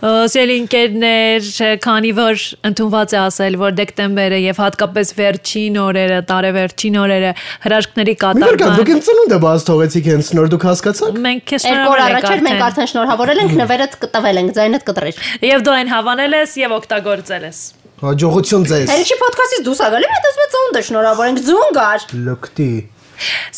Սելինկերներ, 0.00 1.48
քանի 1.82 2.12
որ 2.16 2.44
ընդունված 2.70 3.14
է 3.14 3.18
ասել, 3.20 3.56
որ 3.60 3.74
դեկտեմբերը 3.80 4.38
եւ 4.40 4.60
հատկապես 4.62 5.12
վերջին 5.18 5.78
օրերը, 5.82 6.20
տարեվերջին 6.30 6.98
օրերը 7.00 7.32
հրաշքների 7.66 8.14
Մի 8.20 8.46
որ 8.46 8.58
կա, 8.60 8.70
դուք 8.78 8.90
կատարման 8.90 8.94
ինձ 8.94 9.08
ծնունդը 9.10 9.38
բաց 9.44 9.66
թողեցիք 9.70 10.08
հենց 10.10 10.30
նոր 10.38 10.48
դուք 10.54 10.64
հասկացաք։ 10.70 11.18
մենք 11.26 11.44
քեզ 11.50 11.66
Երկու 11.70 11.90
օր 11.90 12.00
շնորհավորել 12.00 12.16
առաջ 12.20 12.44
մենք 12.46 12.50
ենք 12.50 12.64
արդեն 12.66 12.90
շնորհավորել 12.90 13.40
ենք, 13.40 13.54
նվերդ 13.60 13.96
կտվել 14.04 14.40
ենք, 14.40 14.50
ձայնդ 14.60 14.86
կտրիր։ 14.90 15.20
Եվ 15.50 15.64
դու 15.66 15.74
այն 15.80 15.90
հավանել 15.90 16.36
ես 16.40 16.56
եւ 16.60 16.74
օգտագործել 17.00 17.44
ես։ 17.48 17.58
Հաջողություն 18.00 18.64
ձեզ։ 18.70 18.90
Հերիչի 18.90 19.16
ոդքասթից 19.20 19.62
դուրս 19.66 19.80
ա 19.80 19.88
գալի, 19.94 20.08
հետո 20.10 20.30
ասում 20.30 20.50
ծնունդը 20.54 20.82
շնորհավորենք 20.88 21.40
ձուն 21.48 21.74
գար։ 21.76 22.04
Լկտի։ 22.28 22.68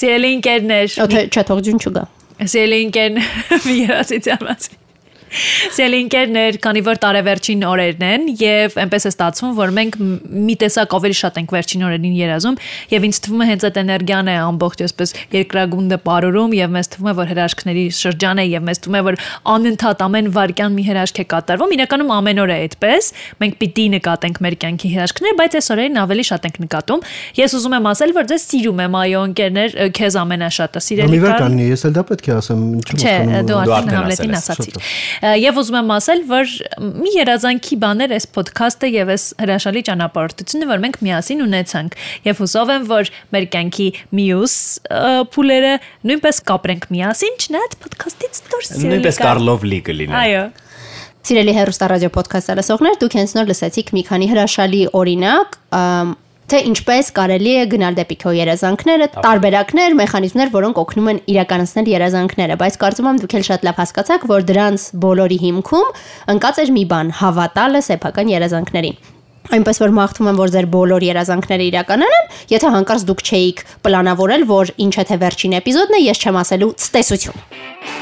Սիրելի 0.03 0.31
ընկերներ, 0.37 0.97
Օթե 1.07 1.25
չէ, 1.31 1.45
թող 1.51 1.63
ձուն 1.67 1.83
չգա։ 1.83 2.05
Սիրելի 2.53 2.81
ընկերներ, 2.87 3.35
մի 3.67 3.77
երացիցիան 3.83 4.47
մասին։ 4.49 4.82
Սիրելի 5.33 5.99
ընկերներ, 6.07 6.59
քանի 6.63 6.83
որ 6.85 6.99
տարեվերջին 7.03 7.63
օրերն 7.65 8.03
են 8.09 8.27
եւ 8.43 8.75
այնպես 8.83 9.07
է 9.09 9.13
ստացվում, 9.13 9.53
որ 9.57 9.73
մենք 9.79 9.99
մի 10.03 10.57
տեսակ 10.63 10.97
ավելի 10.99 11.17
շատ 11.23 11.39
ենք 11.41 11.55
վերջին 11.57 11.85
օրերին 11.89 12.17
երազում 12.19 12.59
եւ 12.93 13.07
ինձ 13.09 13.21
թվում 13.25 13.43
է 13.43 13.47
հենց 13.53 13.67
այդ 13.69 13.79
էներգիան 13.83 14.31
է 14.33 14.37
ամբողջ 14.43 14.83
այսպես 14.87 15.15
երկրագունդը 15.33 15.99
ապարուրում 16.03 16.57
եւ 16.59 16.73
մեզ 16.77 16.91
թվում 16.93 17.11
է 17.13 17.15
որ 17.23 17.31
հրաշքների 17.33 17.85
շրջան 17.97 18.43
է 18.43 18.47
եւ 18.53 18.67
մեզ 18.69 18.83
թվում 18.83 18.99
է 18.99 19.03
որ 19.09 19.19
անընդհատ 19.53 20.05
ամեն 20.07 20.31
վարքյան 20.37 20.77
մի 20.77 20.85
հրաշք 20.91 21.21
է 21.23 21.25
կատարվում։ 21.33 21.75
Իրականում 21.77 22.13
ամեն 22.17 22.43
օր 22.43 22.53
է 22.53 22.57
այդպես։ 22.63 23.11
Մենք 23.43 23.57
պիտի 23.63 23.87
նկատենք 23.93 24.41
մեր 24.43 24.57
կյանքի 24.63 24.91
հրաշքներ, 24.93 25.37
բայց 25.41 25.57
այս 25.63 25.71
օրերին 25.73 26.01
ավելի 26.03 26.25
շատ 26.29 26.49
ենք 26.49 26.59
նկատում։ 26.63 27.05
Ես 27.39 27.57
ուզում 27.59 27.77
եմ 27.79 27.89
ասել, 27.93 28.15
որ 28.19 28.29
ձեզ 28.33 28.47
սիրում 28.53 28.83
եմ, 28.83 28.97
այո, 29.03 29.23
ընկերներ, 29.33 29.77
քեզ 29.97 30.19
ամենաշատը 30.23 30.83
սիրելի 30.83 31.13
Մի 31.13 31.21
վեր 31.23 31.37
կանի, 31.43 31.67
ես 31.73 31.85
էլ 31.89 31.97
դա 31.97 32.05
պետք 32.13 32.29
է 32.29 32.35
ասեմ, 32.43 32.63
ինչ 32.83 32.99
Չէ, 33.03 33.15
դու 33.49 33.59
արդեն 33.63 33.93
Համլետին 33.93 34.37
ասացիր։ 34.39 34.79
Եվ 35.23 35.59
ուզում 35.63 35.77
եմ 35.79 35.91
ասել, 35.97 36.23
որ 36.27 36.53
մի 37.03 37.13
երազանքի 37.15 37.77
բաներ 37.83 38.15
այս 38.17 38.27
ոդքասթը 38.35 38.89
եւ 38.91 39.13
այս 39.15 39.27
հրաշալի 39.43 39.83
ճանապարհորդությունը, 39.89 40.69
որ 40.73 40.83
մենք 40.83 40.99
միասին 41.07 41.45
ունեցանք։ 41.47 41.97
Եվ 42.27 42.43
հուսով 42.43 42.73
եմ, 42.75 42.89
որ 42.91 43.13
մեր 43.37 43.47
կյանքի 43.55 43.87
մյուս 44.19 44.57
փուլերը 45.37 45.73
նույնպես 46.11 46.43
կապրենք 46.51 46.89
միասին, 46.97 47.39
չնայած 47.47 47.79
ոդքասթից 47.87 48.43
դուրս։ 48.51 48.75
Նույնպես 48.83 49.23
Կարլ։ 49.23 49.31
Կարլով 49.33 49.67
լի 49.71 49.81
կլինի։ 49.87 50.19
Այո։ 50.23 50.43
Սիրելի 51.23 51.53
հերոստա 51.55 51.87
ռադիո 51.93 52.11
ոդքասթը 52.19 52.55
լսողներ, 52.59 52.95
դուք 52.99 53.17
հենց 53.21 53.35
նոր 53.39 53.51
լսեցիք 53.53 53.93
մի 53.95 54.03
քանի 54.09 54.27
հրաշալի 54.33 54.81
օրինակ, 54.99 55.59
թե 56.53 56.59
ինչպես 56.69 57.07
կարելի 57.17 57.53
է 57.57 57.61
գնալ 57.73 57.95
դեպի 57.97 58.17
քո 58.21 58.33
երազանքները, 58.37 59.07
տարբերակներ, 59.25 59.95
մեխանիզմներ, 60.03 60.51
որոնք 60.53 60.81
օգնում 60.83 61.09
են 61.13 61.21
իրականացնել 61.33 61.89
երազանքները, 61.93 62.59
բայց 62.61 62.77
կարծում 62.83 63.09
եմ 63.09 63.21
դուք 63.23 63.37
էլ 63.39 63.47
շատ 63.49 63.65
լավ 63.69 63.81
հասկացաք, 63.81 64.27
որ 64.33 64.45
դրանց 64.53 64.85
բոլորի 65.07 65.39
հիմքում 65.47 65.89
ընկած 66.37 66.61
էր 66.63 66.75
մի 66.77 66.85
բան՝ 66.93 67.15
հավատալը 67.23 67.83
սեփական 67.89 68.33
երազանքներին։ 68.37 69.01
Այնպես 69.53 69.83
որ 69.83 69.97
մաղթում 69.97 70.29
եմ, 70.29 70.39
որ 70.39 70.53
ձեր 70.53 70.69
բոլոր 70.77 71.07
երազանքները 71.09 71.65
իրականանան, 71.73 72.31
եթե 72.53 72.71
հանկարծ 72.77 73.09
դուք 73.09 73.25
չէիք 73.27 73.65
պլանավորել, 73.89 74.47
որ 74.53 74.73
ինչ 74.87 74.95
է 75.03 75.07
թե 75.09 75.21
վերջին 75.25 75.59
էպիզոդն 75.63 75.99
է, 75.99 76.05
ես 76.13 76.23
չեմ 76.23 76.41
ասելու 76.45 76.73
ցտեսություն։ 76.85 78.02